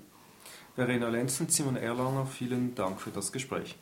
Verena 0.74 1.08
Lenz 1.08 1.40
und 1.40 1.52
Simon 1.52 1.76
Erlanger, 1.76 2.26
vielen 2.26 2.74
Dank 2.74 3.00
für 3.00 3.10
das 3.10 3.30
Gespräch. 3.30 3.76